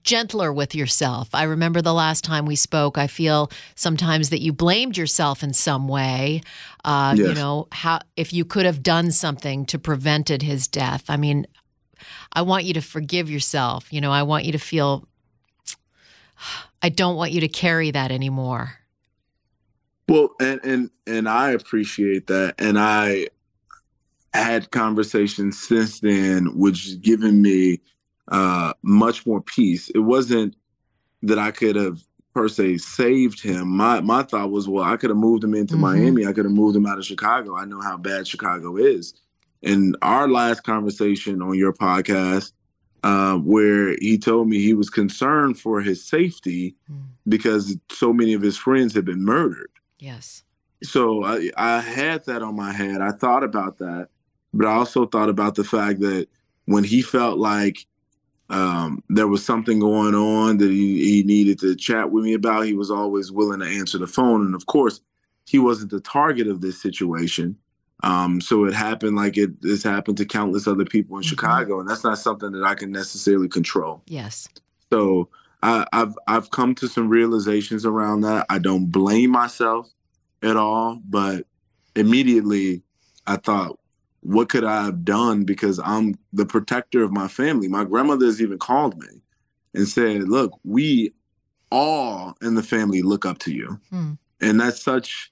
gentler 0.04 0.54
with 0.54 0.76
yourself. 0.76 1.30
I 1.34 1.44
remember 1.44 1.82
the 1.82 1.94
last 1.94 2.24
time 2.24 2.46
we 2.46 2.56
spoke, 2.56 2.98
I 2.98 3.08
feel 3.08 3.52
sometimes 3.76 4.30
that 4.30 4.42
you 4.42 4.54
blamed 4.54 4.98
yourself 4.98 5.44
in 5.44 5.54
some 5.54 5.88
way. 5.88 6.42
Uh, 6.86 7.16
yes. 7.18 7.30
You 7.30 7.34
know, 7.34 7.68
how 7.72 8.00
if 8.16 8.32
you 8.32 8.46
could 8.46 8.66
have 8.66 8.84
done 8.84 9.12
something 9.12 9.66
to 9.68 9.80
prevented 9.80 10.42
his 10.42 10.68
death. 10.68 11.06
I 11.10 11.18
mean, 11.18 11.48
I 12.34 12.44
want 12.44 12.66
you 12.66 12.74
to 12.76 12.82
forgive 12.82 13.30
yourself. 13.30 13.92
You 13.92 14.02
know, 14.02 14.12
I 14.12 14.24
want 14.24 14.46
you 14.46 14.52
to 14.52 14.60
feel 14.60 15.08
I 16.84 16.90
don't 16.90 17.16
want 17.16 17.32
you 17.32 17.42
to 17.42 17.48
carry 17.48 17.92
that 17.92 18.12
anymore. 18.12 18.81
Well, 20.12 20.32
and 20.42 20.60
and 20.66 20.90
and 21.08 21.30
I 21.30 21.52
appreciate 21.52 22.28
that, 22.28 22.56
and 22.60 22.78
I 22.78 23.28
had 24.34 24.70
conversations 24.72 25.66
since 25.66 26.02
then, 26.02 26.48
which 26.58 26.84
has 26.84 26.96
given 26.96 27.42
me 27.42 27.80
uh, 28.28 28.74
much 28.82 29.26
more 29.26 29.42
peace. 29.42 29.88
It 29.92 30.00
wasn't 30.00 30.58
that 31.22 31.40
I 31.40 31.52
could 31.52 31.78
have 31.78 32.02
per 32.34 32.50
se 32.50 32.80
saved 32.80 33.42
him. 33.42 33.70
My 33.70 34.02
my 34.02 34.24
thought 34.24 34.52
was, 34.52 34.68
well, 34.68 34.84
I 34.84 34.98
could 34.98 35.12
have 35.12 35.18
moved 35.18 35.46
him 35.46 35.56
into 35.56 35.76
mm-hmm. 35.76 35.82
Miami. 35.84 36.26
I 36.26 36.34
could 36.34 36.44
have 36.44 36.54
moved 36.54 36.76
him 36.76 36.86
out 36.86 36.98
of 36.98 37.06
Chicago. 37.06 37.56
I 37.56 37.64
know 37.64 37.80
how 37.80 37.96
bad 37.96 38.28
Chicago 38.28 38.76
is. 38.76 39.14
And 39.64 39.96
our 40.02 40.28
last 40.28 40.64
conversation 40.64 41.42
on 41.42 41.58
your 41.58 41.72
podcast, 41.72 42.52
uh, 43.04 43.38
where 43.38 43.96
he 44.02 44.18
told 44.18 44.50
me 44.50 44.60
he 44.60 44.74
was 44.74 44.90
concerned 44.90 45.58
for 45.58 45.80
his 45.80 46.04
safety 46.04 46.76
mm. 46.92 47.02
because 47.30 47.78
so 47.90 48.12
many 48.12 48.34
of 48.34 48.42
his 48.42 48.58
friends 48.58 48.94
had 48.94 49.06
been 49.06 49.24
murdered. 49.24 49.70
Yes. 50.02 50.44
So 50.84 51.24
I, 51.24 51.52
I 51.56 51.80
had 51.80 52.26
that 52.26 52.42
on 52.42 52.56
my 52.56 52.74
head. 52.74 53.02
I 53.02 53.12
thought 53.12 53.44
about 53.44 53.78
that, 53.78 54.10
but 54.54 54.66
I 54.66 54.74
also 54.74 55.06
thought 55.06 55.30
about 55.30 55.56
the 55.56 55.64
fact 55.64 56.00
that 56.02 56.28
when 56.66 56.84
he 56.84 57.02
felt 57.02 57.38
like 57.38 57.86
um, 58.50 59.04
there 59.10 59.28
was 59.28 59.46
something 59.46 59.80
going 59.80 60.16
on 60.16 60.58
that 60.58 60.72
he, 60.72 61.00
he 61.06 61.24
needed 61.24 61.60
to 61.60 61.76
chat 61.76 62.12
with 62.12 62.26
me 62.26 62.34
about, 62.34 62.66
he 62.66 62.74
was 62.74 62.92
always 62.92 63.32
willing 63.32 63.60
to 63.60 63.66
answer 63.66 63.98
the 64.00 64.08
phone. 64.08 64.42
And 64.42 64.56
of 64.56 64.66
course, 64.66 65.02
he 65.46 65.60
wasn't 65.60 65.92
the 65.92 66.02
target 66.02 66.48
of 66.48 66.62
this 66.62 66.82
situation. 66.82 67.56
Um, 68.04 68.42
so 68.42 68.66
it 68.66 68.74
happened 68.74 69.16
like 69.16 69.38
it 69.38 69.52
has 69.64 69.84
happened 69.84 70.18
to 70.18 70.26
countless 70.26 70.68
other 70.68 70.86
people 70.86 71.18
in 71.18 71.24
mm-hmm. 71.24 71.30
Chicago, 71.30 71.80
and 71.80 71.88
that's 71.88 72.04
not 72.04 72.18
something 72.18 72.52
that 72.54 72.64
I 72.64 72.74
can 72.74 72.92
necessarily 72.92 73.48
control. 73.48 74.02
Yes. 74.08 74.48
So 74.92 75.30
I, 75.64 75.86
I've 75.94 76.18
I've 76.28 76.52
come 76.52 76.76
to 76.76 76.88
some 76.88 77.10
realizations 77.10 77.86
around 77.86 78.22
that. 78.22 78.46
I 78.50 78.58
don't 78.58 78.88
blame 78.88 79.32
myself 79.32 79.92
at 80.42 80.58
all, 80.58 81.00
but 81.08 81.46
immediately 81.96 82.82
I 83.28 83.38
thought, 83.38 83.80
what 84.22 84.50
could 84.50 84.64
I 84.64 84.86
have 84.86 85.06
done? 85.06 85.44
Because 85.44 85.80
I'm 85.80 86.18
the 86.34 86.46
protector 86.46 87.04
of 87.04 87.12
my 87.12 87.28
family. 87.28 87.68
My 87.68 87.84
grandmother 87.84 88.26
has 88.26 88.42
even 88.42 88.58
called 88.58 88.98
me 88.98 89.22
and 89.74 89.88
said, 89.88 90.30
"Look, 90.30 90.60
we 90.64 91.14
all 91.72 92.36
in 92.42 92.56
the 92.56 92.64
family 92.64 93.02
look 93.02 93.26
up 93.26 93.40
to 93.40 93.54
you," 93.54 93.80
mm. 93.92 94.18
and 94.42 94.60
that's 94.60 94.82
such 94.82 95.32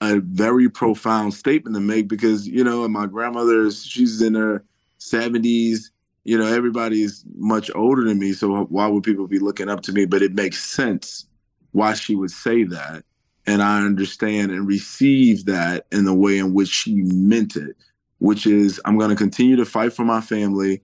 a 0.00 0.20
very 0.20 0.68
profound 0.68 1.34
statement 1.34 1.74
to 1.76 1.80
make 1.80 2.08
because 2.08 2.46
you 2.46 2.64
know 2.64 2.86
my 2.88 3.06
grandmother's 3.06 3.84
she's 3.84 4.20
in 4.20 4.34
her 4.34 4.64
70s 4.98 5.90
you 6.24 6.36
know 6.36 6.46
everybody's 6.46 7.24
much 7.36 7.70
older 7.74 8.04
than 8.04 8.18
me 8.18 8.32
so 8.32 8.64
why 8.64 8.86
would 8.86 9.02
people 9.02 9.26
be 9.26 9.38
looking 9.38 9.68
up 9.68 9.82
to 9.82 9.92
me 9.92 10.04
but 10.04 10.22
it 10.22 10.34
makes 10.34 10.62
sense 10.62 11.26
why 11.72 11.94
she 11.94 12.14
would 12.14 12.30
say 12.30 12.64
that 12.64 13.04
and 13.46 13.62
i 13.62 13.82
understand 13.82 14.50
and 14.50 14.66
receive 14.66 15.44
that 15.44 15.86
in 15.92 16.04
the 16.04 16.14
way 16.14 16.38
in 16.38 16.54
which 16.54 16.68
she 16.68 17.02
meant 17.02 17.56
it 17.56 17.76
which 18.18 18.46
is 18.46 18.80
i'm 18.84 18.98
going 18.98 19.10
to 19.10 19.16
continue 19.16 19.56
to 19.56 19.66
fight 19.66 19.92
for 19.92 20.04
my 20.04 20.20
family 20.20 20.82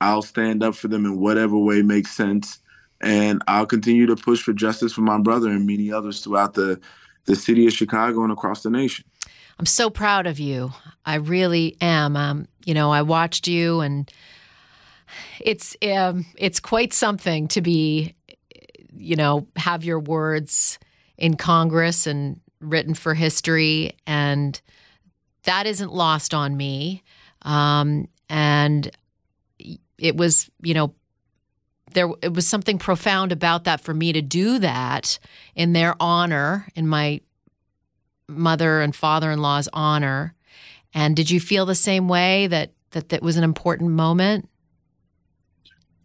i'll 0.00 0.22
stand 0.22 0.62
up 0.62 0.74
for 0.74 0.88
them 0.88 1.04
in 1.04 1.18
whatever 1.18 1.58
way 1.58 1.82
makes 1.82 2.10
sense 2.10 2.58
and 3.00 3.42
i'll 3.48 3.66
continue 3.66 4.06
to 4.06 4.16
push 4.16 4.42
for 4.42 4.52
justice 4.52 4.92
for 4.92 5.02
my 5.02 5.18
brother 5.18 5.48
and 5.48 5.66
many 5.66 5.92
others 5.92 6.20
throughout 6.20 6.54
the 6.54 6.80
the 7.28 7.36
city 7.36 7.66
of 7.66 7.72
Chicago 7.72 8.24
and 8.24 8.32
across 8.32 8.62
the 8.62 8.70
nation. 8.70 9.04
I'm 9.58 9.66
so 9.66 9.90
proud 9.90 10.26
of 10.26 10.40
you. 10.40 10.72
I 11.04 11.16
really 11.16 11.76
am. 11.80 12.16
Um, 12.16 12.48
you 12.64 12.74
know, 12.74 12.90
I 12.90 13.02
watched 13.02 13.46
you, 13.46 13.80
and 13.80 14.10
it's 15.40 15.76
um, 15.82 16.26
it's 16.36 16.60
quite 16.60 16.92
something 16.92 17.48
to 17.48 17.60
be, 17.60 18.14
you 18.96 19.16
know, 19.16 19.46
have 19.56 19.84
your 19.84 20.00
words 20.00 20.78
in 21.16 21.36
Congress 21.36 22.06
and 22.06 22.40
written 22.60 22.94
for 22.94 23.14
history, 23.14 23.96
and 24.06 24.60
that 25.44 25.66
isn't 25.66 25.92
lost 25.92 26.34
on 26.34 26.56
me. 26.56 27.02
Um, 27.42 28.08
and 28.28 28.90
it 29.98 30.16
was, 30.16 30.50
you 30.62 30.74
know, 30.74 30.94
there 31.92 32.10
it 32.22 32.32
was 32.34 32.46
something 32.46 32.78
profound 32.78 33.32
about 33.32 33.64
that 33.64 33.80
for 33.80 33.94
me 33.94 34.12
to 34.12 34.22
do 34.22 34.58
that 34.58 35.18
in 35.54 35.72
their 35.72 35.94
honor 36.00 36.66
in 36.74 36.86
my 36.86 37.20
mother 38.28 38.80
and 38.80 38.94
father-in-law's 38.94 39.68
honor 39.72 40.34
and 40.94 41.16
did 41.16 41.30
you 41.30 41.40
feel 41.40 41.66
the 41.66 41.74
same 41.74 42.08
way 42.08 42.46
that 42.46 42.72
that 42.90 43.08
that 43.10 43.22
was 43.22 43.36
an 43.36 43.44
important 43.44 43.90
moment 43.90 44.48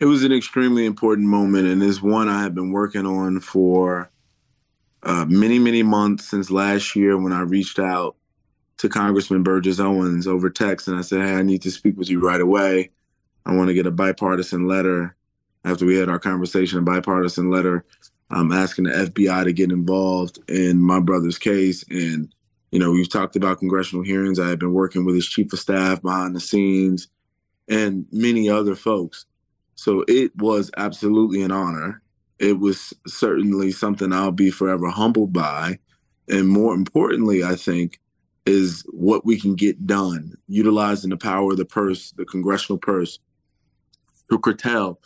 it 0.03 0.07
was 0.07 0.23
an 0.23 0.33
extremely 0.33 0.85
important 0.85 1.27
moment 1.27 1.67
and 1.67 1.81
it's 1.81 2.01
one 2.01 2.27
i 2.29 2.41
have 2.41 2.53
been 2.53 2.71
working 2.71 3.05
on 3.05 3.39
for 3.39 4.09
uh, 5.03 5.25
many 5.27 5.59
many 5.59 5.83
months 5.83 6.29
since 6.29 6.51
last 6.51 6.95
year 6.95 7.17
when 7.17 7.33
i 7.33 7.41
reached 7.41 7.79
out 7.79 8.15
to 8.77 8.89
congressman 8.89 9.43
burgess 9.43 9.79
owens 9.79 10.27
over 10.27 10.49
text 10.49 10.87
and 10.87 10.97
i 10.97 11.01
said 11.01 11.21
hey 11.21 11.35
i 11.35 11.43
need 11.43 11.61
to 11.61 11.71
speak 11.71 11.97
with 11.97 12.09
you 12.09 12.19
right 12.19 12.41
away 12.41 12.89
i 13.45 13.53
want 13.53 13.67
to 13.67 13.73
get 13.73 13.85
a 13.85 13.91
bipartisan 13.91 14.67
letter 14.67 15.15
after 15.65 15.85
we 15.85 15.97
had 15.97 16.09
our 16.09 16.19
conversation, 16.19 16.79
a 16.79 16.81
bipartisan 16.81 17.49
letter 17.49 17.85
um, 18.29 18.51
asking 18.51 18.85
the 18.85 18.91
FBI 18.91 19.43
to 19.45 19.53
get 19.53 19.71
involved 19.71 20.39
in 20.49 20.81
my 20.81 20.99
brother's 20.99 21.37
case. 21.37 21.83
And, 21.89 22.33
you 22.71 22.79
know, 22.79 22.91
we've 22.91 23.09
talked 23.09 23.35
about 23.35 23.59
congressional 23.59 24.03
hearings. 24.03 24.39
I 24.39 24.49
have 24.49 24.59
been 24.59 24.73
working 24.73 25.05
with 25.05 25.15
his 25.15 25.27
chief 25.27 25.53
of 25.53 25.59
staff 25.59 26.01
behind 26.01 26.35
the 26.35 26.39
scenes 26.39 27.07
and 27.69 28.05
many 28.11 28.49
other 28.49 28.75
folks. 28.75 29.25
So 29.75 30.03
it 30.07 30.35
was 30.37 30.71
absolutely 30.77 31.41
an 31.41 31.51
honor. 31.51 32.01
It 32.39 32.59
was 32.59 32.93
certainly 33.07 33.71
something 33.71 34.11
I'll 34.11 34.31
be 34.31 34.51
forever 34.51 34.89
humbled 34.89 35.33
by. 35.33 35.79
And 36.29 36.47
more 36.47 36.73
importantly, 36.73 37.43
I 37.43 37.55
think, 37.55 37.99
is 38.45 38.83
what 38.89 39.25
we 39.25 39.39
can 39.39 39.55
get 39.55 39.87
done 39.87 40.33
utilizing 40.47 41.09
the 41.09 41.17
power 41.17 41.51
of 41.51 41.57
the 41.57 41.65
purse, 41.65 42.11
the 42.11 42.25
congressional 42.25 42.77
purse, 42.77 43.19
to 44.29 44.39
curtail 44.39 44.99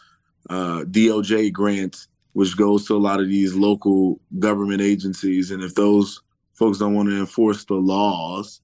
uh, 0.50 0.84
DOJ 0.86 1.52
grants, 1.52 2.08
which 2.34 2.58
goes 2.58 2.88
to 2.88 2.96
a 2.96 2.98
lot 2.98 3.20
of 3.20 3.28
these 3.28 3.54
local 3.54 4.20
government 4.40 4.82
agencies. 4.82 5.52
And 5.52 5.62
if 5.62 5.76
those 5.76 6.22
folks 6.54 6.80
don't 6.80 6.96
want 6.96 7.10
to 7.10 7.20
enforce 7.20 7.66
the 7.66 7.76
laws 7.76 8.62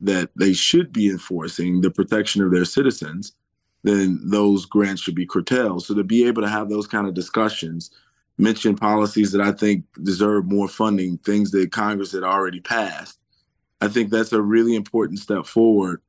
that 0.00 0.30
they 0.36 0.52
should 0.52 0.92
be 0.92 1.08
enforcing, 1.08 1.80
the 1.80 1.90
protection 1.90 2.42
of 2.42 2.50
their 2.50 2.64
citizens, 2.64 3.32
then 3.82 4.20
those 4.22 4.66
grants 4.66 5.02
should 5.02 5.14
be 5.14 5.26
curtailed. 5.26 5.84
So 5.84 5.94
to 5.94 6.04
be 6.04 6.26
able 6.26 6.42
to 6.42 6.48
have 6.48 6.68
those 6.68 6.86
kind 6.86 7.06
of 7.06 7.14
discussions, 7.14 7.90
mention 8.38 8.76
policies 8.76 9.32
that 9.32 9.40
I 9.40 9.52
think 9.52 9.84
deserve 10.02 10.46
more 10.46 10.68
funding, 10.68 11.18
things 11.18 11.50
that 11.52 11.72
Congress 11.72 12.12
had 12.12 12.22
already 12.22 12.60
passed, 12.60 13.18
I 13.80 13.88
think 13.88 14.10
that's 14.10 14.32
a 14.32 14.42
really 14.42 14.74
important 14.74 15.18
step 15.18 15.46
forward 15.46 16.02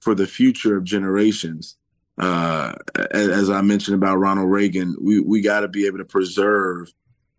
for 0.00 0.14
the 0.14 0.26
future 0.26 0.76
of 0.76 0.84
generations 0.84 1.76
uh, 2.18 2.74
as 3.12 3.48
I 3.48 3.60
mentioned 3.62 3.94
about 3.94 4.16
Ronald 4.16 4.50
Reagan, 4.50 4.96
we, 5.00 5.20
we 5.20 5.40
got 5.40 5.60
to 5.60 5.68
be 5.68 5.86
able 5.86 5.98
to 5.98 6.04
preserve 6.04 6.92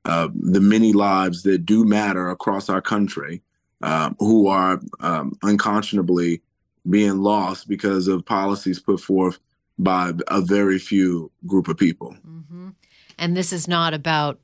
uh, 0.06 0.30
the 0.34 0.62
many 0.62 0.94
lives 0.94 1.44
that 1.44 1.66
do 1.66 1.84
matter 1.84 2.30
across 2.30 2.70
our 2.70 2.82
country 2.82 3.42
um, 3.82 4.16
who 4.20 4.48
are 4.48 4.80
um, 5.02 5.38
unconscionably 5.44 6.42
being 6.90 7.20
lost 7.20 7.68
because 7.68 8.08
of 8.08 8.26
policies 8.26 8.80
put 8.80 9.02
forth 9.02 9.40
by 9.80 10.12
a 10.28 10.42
very 10.42 10.78
few 10.78 11.32
group 11.48 11.68
of 11.68 11.78
people. 11.78 12.16
Mm-hmm. 12.28 12.70
And 13.18 13.36
this 13.36 13.52
is 13.52 13.68
not 13.68 13.94
about 13.94 14.40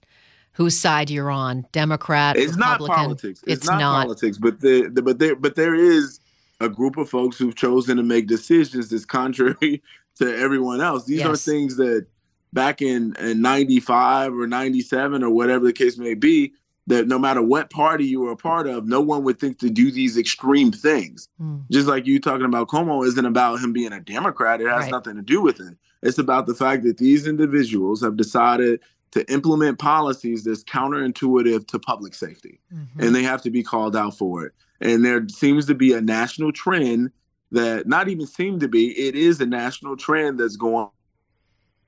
whose 0.54 0.80
side 0.80 1.10
you're 1.10 1.30
on, 1.30 1.66
Democrat, 1.74 2.38
it's 2.38 2.56
Republican. 2.56 2.84
It's 2.84 2.88
not 2.88 2.96
politics. 2.96 3.44
It's, 3.44 3.54
it's 3.54 3.68
not, 3.68 3.80
not, 3.80 4.06
politics, 4.06 4.38
but 4.38 4.62
the, 4.62 4.90
the, 4.90 5.02
but 5.02 5.20
there 5.20 5.36
but 5.36 5.56
there 5.56 5.76
is 5.76 6.22
a 6.62 6.70
group 6.70 6.96
of 6.98 7.10
folks 7.10 7.38
who've 7.38 7.56
chosen 7.56 7.98
to 7.98 8.04
make 8.04 8.28
decisions 8.28 8.90
that's 8.90 9.06
contrary 9.06 9.84
to 10.16 10.38
everyone 10.38 10.80
else. 10.80 11.06
These 11.06 11.20
yes. 11.20 11.28
are 11.28 11.36
things 11.36 11.76
that 11.76 12.08
back 12.54 12.82
in, 12.82 13.14
in 13.20 13.42
95 13.42 14.34
or 14.34 14.48
97 14.48 15.24
or 15.24 15.30
whatever 15.30 15.66
the 15.66 15.74
case 15.74 15.98
may 15.98 16.14
be, 16.14 16.54
that 16.88 17.08
no 17.08 17.18
matter 17.18 17.42
what 17.42 17.70
party 17.70 18.06
you 18.06 18.22
were 18.22 18.32
a 18.32 18.38
part 18.38 18.68
of, 18.68 18.88
no 18.88 19.02
one 19.02 19.24
would 19.24 19.40
think 19.40 19.60
to 19.60 19.70
do 19.70 19.92
these 19.92 20.18
extreme 20.18 20.72
things. 20.72 21.28
Mm. 21.42 21.64
Just 21.72 21.88
like 21.88 22.06
you 22.06 22.20
talking 22.20 22.46
about 22.46 22.68
Cuomo 22.68 23.06
isn't 23.06 23.26
about 23.26 23.60
him 23.60 23.74
being 23.74 23.94
a 23.94 24.00
Democrat. 24.00 24.62
It 24.62 24.68
has 24.68 24.84
right. 24.84 24.92
nothing 24.92 25.16
to 25.16 25.22
do 25.22 25.42
with 25.42 25.60
it. 25.60 25.76
It's 26.04 26.20
about 26.20 26.46
the 26.46 26.54
fact 26.54 26.84
that 26.84 26.98
these 26.98 27.26
individuals 27.26 28.04
have 28.04 28.18
decided 28.18 28.82
to 29.12 29.32
implement 29.32 29.80
policies 29.80 30.44
that's 30.44 30.64
counterintuitive 30.64 31.68
to 31.68 31.80
public 31.80 32.14
safety. 32.14 32.60
Mm-hmm. 32.72 33.02
And 33.02 33.16
they 33.16 33.24
have 33.24 33.42
to 33.44 33.50
be 33.50 33.64
called 33.64 33.96
out 33.96 34.18
for 34.18 34.46
it. 34.46 34.54
And 34.82 35.04
there 35.04 35.28
seems 35.30 35.66
to 35.68 35.74
be 35.74 35.94
a 35.94 36.02
national 36.02 36.52
trend 36.52 37.12
that 37.52 37.88
not 37.88 38.10
even 38.10 38.28
seem 38.28 38.60
to 38.60 38.68
be, 38.68 38.92
it 38.92 39.16
is 39.16 39.40
a 39.40 39.46
national 39.46 39.96
trend 39.98 40.40
that's 40.40 40.58
going 40.58 40.90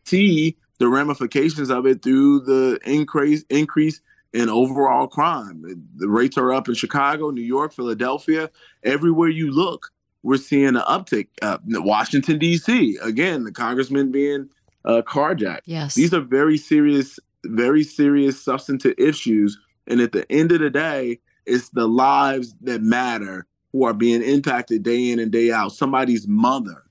see 0.08 0.58
the 0.80 0.88
ramifications 0.88 1.70
of 1.70 1.86
it 1.86 2.02
through 2.02 2.40
the 2.42 2.80
increase 2.86 3.44
increase 3.50 4.02
in 4.34 4.50
overall 4.50 5.08
crime. 5.08 5.64
The 5.96 6.08
rates 6.08 6.38
are 6.38 6.54
up 6.54 6.68
in 6.68 6.76
Chicago, 6.76 7.30
New 7.30 7.42
York, 7.42 7.74
Philadelphia, 7.74 8.50
everywhere 8.84 9.30
you 9.30 9.52
look. 9.52 9.92
We're 10.24 10.38
seeing 10.38 10.76
an 10.76 10.76
uptick. 10.76 11.28
Uh, 11.42 11.58
Washington 11.66 12.38
D.C. 12.38 12.98
again, 13.02 13.44
the 13.44 13.52
congressman 13.52 14.12
being 14.12 14.50
uh, 14.84 15.02
carjacked. 15.06 15.62
Yes, 15.66 15.96
these 15.96 16.14
are 16.14 16.22
very 16.22 16.58
serious, 16.58 17.20
very 17.46 17.84
serious 17.84 18.42
substantive 18.42 18.96
issues. 18.98 19.58
And 19.88 20.02
at 20.02 20.12
the 20.12 20.30
end 20.32 20.52
of 20.52 20.60
the 20.60 20.70
day, 20.70 21.20
it's 21.46 21.70
the 21.70 21.88
lives 21.88 22.56
that 22.62 22.82
matter 22.82 23.48
who 23.72 23.86
are 23.86 23.94
being 23.94 24.22
impacted 24.22 24.84
day 24.84 25.12
in 25.12 25.20
and 25.20 25.32
day 25.32 25.52
out. 25.52 25.72
Somebody's 25.72 26.28
mother 26.28 26.84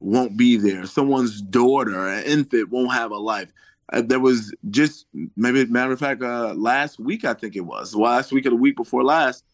won't 0.00 0.36
be 0.36 0.56
there. 0.56 0.84
Someone's 0.86 1.40
daughter, 1.40 2.08
an 2.08 2.24
infant, 2.24 2.70
won't 2.70 2.92
have 2.92 3.12
a 3.12 3.16
life. 3.16 3.52
Uh, 3.92 4.02
there 4.02 4.20
was 4.20 4.54
just 4.70 5.06
maybe 5.36 5.64
matter 5.66 5.92
of 5.92 5.98
fact, 5.98 6.22
uh, 6.22 6.54
last 6.54 6.98
week 6.98 7.24
I 7.24 7.34
think 7.34 7.56
it 7.56 7.60
was 7.66 7.94
last 7.94 8.32
week 8.32 8.46
or 8.46 8.50
the 8.50 8.56
week 8.56 8.76
before 8.76 9.04
last. 9.04 9.44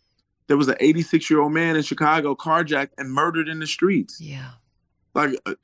There 0.47 0.57
was 0.57 0.69
an 0.69 0.77
86 0.81 1.29
year 1.29 1.41
old 1.41 1.53
man 1.53 1.77
in 1.77 1.83
Chicago 1.83 2.35
carjacked 2.35 2.91
and 2.97 3.13
murdered 3.13 3.49
in 3.49 3.59
the 3.59 3.67
streets. 3.67 4.21
Yeah, 4.21 4.51
like 5.15 5.35
uh, 5.45 5.55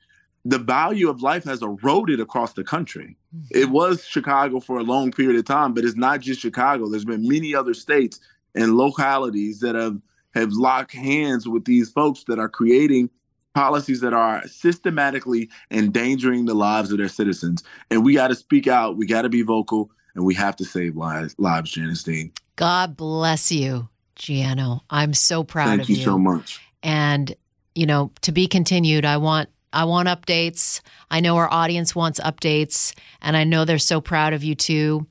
the 0.43 0.59
value 0.59 1.09
of 1.09 1.23
life 1.23 1.43
has 1.45 1.61
eroded 1.63 2.19
across 2.19 2.53
the 2.53 2.63
country. 2.63 3.17
Mm-hmm. 3.35 3.57
It 3.57 3.69
was 3.69 4.05
Chicago 4.05 4.59
for 4.59 4.77
a 4.77 4.83
long 4.83 5.11
period 5.11 5.39
of 5.39 5.45
time, 5.45 5.73
but 5.73 5.83
it's 5.83 5.95
not 5.95 6.19
just 6.19 6.41
Chicago. 6.41 6.87
There's 6.87 7.05
been 7.05 7.27
many 7.27 7.55
other 7.55 7.73
states 7.73 8.19
and 8.53 8.77
localities 8.77 9.59
that 9.61 9.75
have 9.75 9.99
have 10.35 10.51
locked 10.51 10.91
hands 10.91 11.47
with 11.47 11.63
these 11.65 11.89
folks 11.89 12.25
that 12.25 12.39
are 12.39 12.49
creating 12.49 13.09
policies 13.55 14.01
that 14.01 14.13
are 14.13 14.45
systematically 14.47 15.49
endangering 15.71 16.45
the 16.45 16.53
lives 16.53 16.91
of 16.91 16.97
their 16.97 17.07
citizens. 17.07 17.63
And 17.89 18.03
we 18.03 18.13
got 18.13 18.27
to 18.27 18.35
speak 18.35 18.67
out. 18.67 18.97
We 18.97 19.07
got 19.07 19.23
to 19.23 19.29
be 19.29 19.41
vocal, 19.41 19.89
and 20.13 20.25
we 20.25 20.35
have 20.35 20.55
to 20.57 20.65
save 20.65 20.95
lives, 20.95 21.33
lives 21.39 21.71
Janice 21.71 22.03
Dean. 22.03 22.31
God 22.57 22.95
bless 22.95 23.51
you, 23.51 23.89
Gianno. 24.17 24.81
I'm 24.89 25.13
so 25.13 25.43
proud 25.43 25.69
Thank 25.69 25.83
of 25.83 25.89
you. 25.89 25.95
Thank 25.95 26.05
you. 26.05 26.11
so 26.11 26.19
much. 26.19 26.61
And, 26.83 27.33
you 27.73 27.85
know, 27.85 28.11
to 28.21 28.31
be 28.31 28.45
continued, 28.45 29.05
I 29.05 29.17
want 29.17 29.49
I 29.73 29.83
want 29.85 30.07
updates. 30.07 30.79
I 31.11 31.19
know 31.19 31.35
our 31.35 31.51
audience 31.51 31.93
wants 31.95 32.19
updates, 32.19 32.93
and 33.21 33.35
I 33.35 33.43
know 33.43 33.65
they're 33.65 33.77
so 33.77 33.99
proud 33.99 34.33
of 34.33 34.43
you 34.43 34.55
too, 34.55 35.05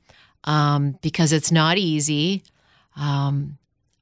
um, 0.45 0.97
because 1.01 1.33
it's 1.33 1.51
not 1.51 1.77
easy. 1.77 2.43
Um, 2.95 3.57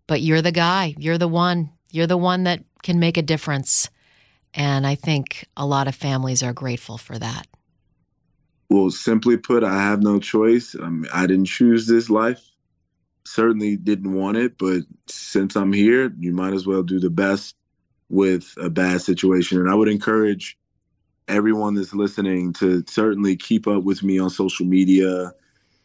but 0.08 0.22
you're 0.22 0.42
the 0.42 0.52
guy. 0.52 0.96
You're 0.98 1.18
the 1.18 1.28
one. 1.28 1.72
You're 1.92 2.08
the 2.08 2.18
one 2.18 2.44
that 2.44 2.64
can 2.82 3.00
make 3.00 3.18
a 3.18 3.22
difference. 3.22 3.90
And 4.54 4.86
I 4.86 4.96
think 4.96 5.46
a 5.58 5.66
lot 5.66 5.88
of 5.88 5.96
families 5.96 6.44
are 6.44 6.54
grateful 6.54 6.98
for 6.98 7.18
that. 7.18 7.48
Well, 8.70 8.90
simply 8.92 9.38
put, 9.38 9.64
I 9.64 9.82
have 9.82 10.02
no 10.02 10.20
choice. 10.20 10.76
Um, 10.76 11.06
I 11.14 11.28
didn't 11.28 11.46
choose 11.46 11.88
this 11.88 12.10
life. 12.10 12.42
Certainly 13.26 13.78
didn't 13.78 14.14
want 14.14 14.38
it, 14.38 14.58
but 14.58 14.82
since 15.08 15.56
I'm 15.56 15.74
here, 15.74 16.14
you 16.20 16.34
might 16.34 16.54
as 16.54 16.68
well 16.68 16.84
do 16.84 17.00
the 17.00 17.10
best 17.10 17.56
with 18.10 18.54
a 18.58 18.70
bad 18.70 19.02
situation. 19.02 19.60
And 19.60 19.70
I 19.70 19.76
would 19.76 19.88
encourage 19.88 20.58
everyone 21.28 21.74
that's 21.74 21.94
listening 21.94 22.52
to 22.54 22.84
certainly 22.88 23.36
keep 23.36 23.68
up 23.68 23.84
with 23.84 24.04
me 24.04 24.20
on 24.20 24.30
social 24.30 24.66
media 24.66 25.32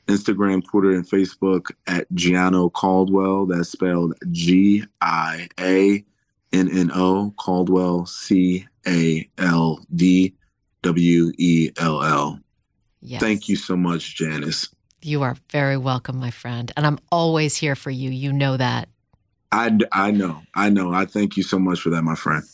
Instagram, 0.08 0.64
Twitter, 0.64 0.92
and 0.92 1.08
Facebook 1.08 1.70
at 1.86 2.10
Gianno 2.12 2.72
Caldwell. 2.72 3.46
That's 3.46 3.68
spelled 3.68 4.14
G 4.30 4.84
I 5.00 5.48
A 5.60 6.04
N 6.52 6.68
N 6.70 6.90
O, 6.94 7.32
Caldwell, 7.36 8.06
C 8.06 8.66
A 8.86 9.28
L 9.38 9.80
D 9.94 10.34
W 10.82 11.32
E 11.38 11.70
L 11.78 12.02
L. 12.02 12.40
Yes. 13.00 13.20
Thank 13.20 13.48
you 13.48 13.56
so 13.56 13.76
much, 13.76 14.16
Janice. 14.16 14.68
You 15.02 15.22
are 15.22 15.36
very 15.50 15.76
welcome, 15.76 16.18
my 16.18 16.30
friend. 16.30 16.72
And 16.76 16.86
I'm 16.86 16.98
always 17.12 17.56
here 17.56 17.76
for 17.76 17.90
you. 17.90 18.10
You 18.10 18.32
know 18.32 18.56
that. 18.56 18.88
I, 19.52 19.78
I 19.92 20.10
know. 20.10 20.42
I 20.54 20.68
know. 20.68 20.92
I 20.92 21.04
thank 21.04 21.36
you 21.36 21.42
so 21.42 21.58
much 21.58 21.80
for 21.80 21.90
that, 21.90 22.02
my 22.02 22.14
friend. 22.14 22.44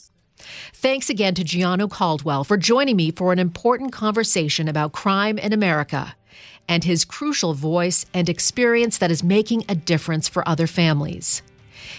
Thanks 0.74 1.08
again 1.08 1.34
to 1.36 1.44
Gianno 1.44 1.90
Caldwell 1.90 2.44
for 2.44 2.56
joining 2.56 2.96
me 2.96 3.10
for 3.10 3.32
an 3.32 3.38
important 3.38 3.92
conversation 3.92 4.68
about 4.68 4.92
crime 4.92 5.38
in 5.38 5.52
America 5.52 6.14
and 6.68 6.84
his 6.84 7.04
crucial 7.04 7.54
voice 7.54 8.06
and 8.12 8.28
experience 8.28 8.98
that 8.98 9.10
is 9.10 9.22
making 9.22 9.64
a 9.68 9.74
difference 9.74 10.28
for 10.28 10.46
other 10.48 10.66
families. 10.66 11.42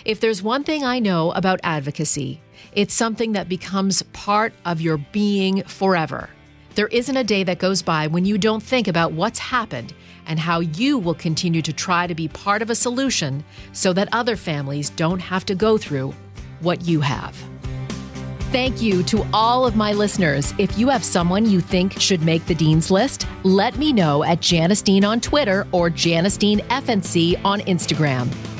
If 0.05 0.19
there's 0.19 0.43
one 0.43 0.63
thing 0.63 0.83
I 0.83 0.99
know 0.99 1.31
about 1.31 1.59
advocacy, 1.63 2.41
it's 2.73 2.93
something 2.93 3.33
that 3.33 3.49
becomes 3.49 4.01
part 4.13 4.53
of 4.65 4.81
your 4.81 4.97
being 4.97 5.63
forever. 5.63 6.29
There 6.75 6.87
isn't 6.87 7.15
a 7.15 7.23
day 7.23 7.43
that 7.43 7.59
goes 7.59 7.81
by 7.81 8.07
when 8.07 8.25
you 8.25 8.37
don't 8.37 8.61
think 8.61 8.87
about 8.87 9.13
what's 9.13 9.39
happened 9.39 9.93
and 10.27 10.39
how 10.39 10.59
you 10.59 10.97
will 10.97 11.13
continue 11.13 11.61
to 11.61 11.71
try 11.71 12.05
to 12.05 12.15
be 12.15 12.27
part 12.27 12.61
of 12.61 12.69
a 12.69 12.75
solution 12.75 13.43
so 13.71 13.93
that 13.93 14.09
other 14.11 14.35
families 14.35 14.89
don't 14.89 15.19
have 15.19 15.45
to 15.45 15.55
go 15.55 15.77
through 15.77 16.13
what 16.59 16.81
you 16.81 16.99
have. 16.99 17.35
Thank 18.51 18.81
you 18.81 19.03
to 19.03 19.25
all 19.33 19.65
of 19.65 19.75
my 19.75 19.91
listeners. 19.91 20.53
If 20.57 20.77
you 20.77 20.87
have 20.89 21.03
someone 21.03 21.49
you 21.49 21.59
think 21.59 21.99
should 21.99 22.21
make 22.21 22.45
the 22.45 22.55
Dean's 22.55 22.89
List, 22.89 23.27
let 23.43 23.77
me 23.77 23.91
know 23.91 24.23
at 24.23 24.39
Janice 24.39 24.81
Dean 24.81 25.03
on 25.03 25.19
Twitter 25.19 25.67
or 25.71 25.89
Janice 25.89 26.37
Dean 26.37 26.59
FNC 26.59 27.39
on 27.43 27.59
Instagram. 27.61 28.29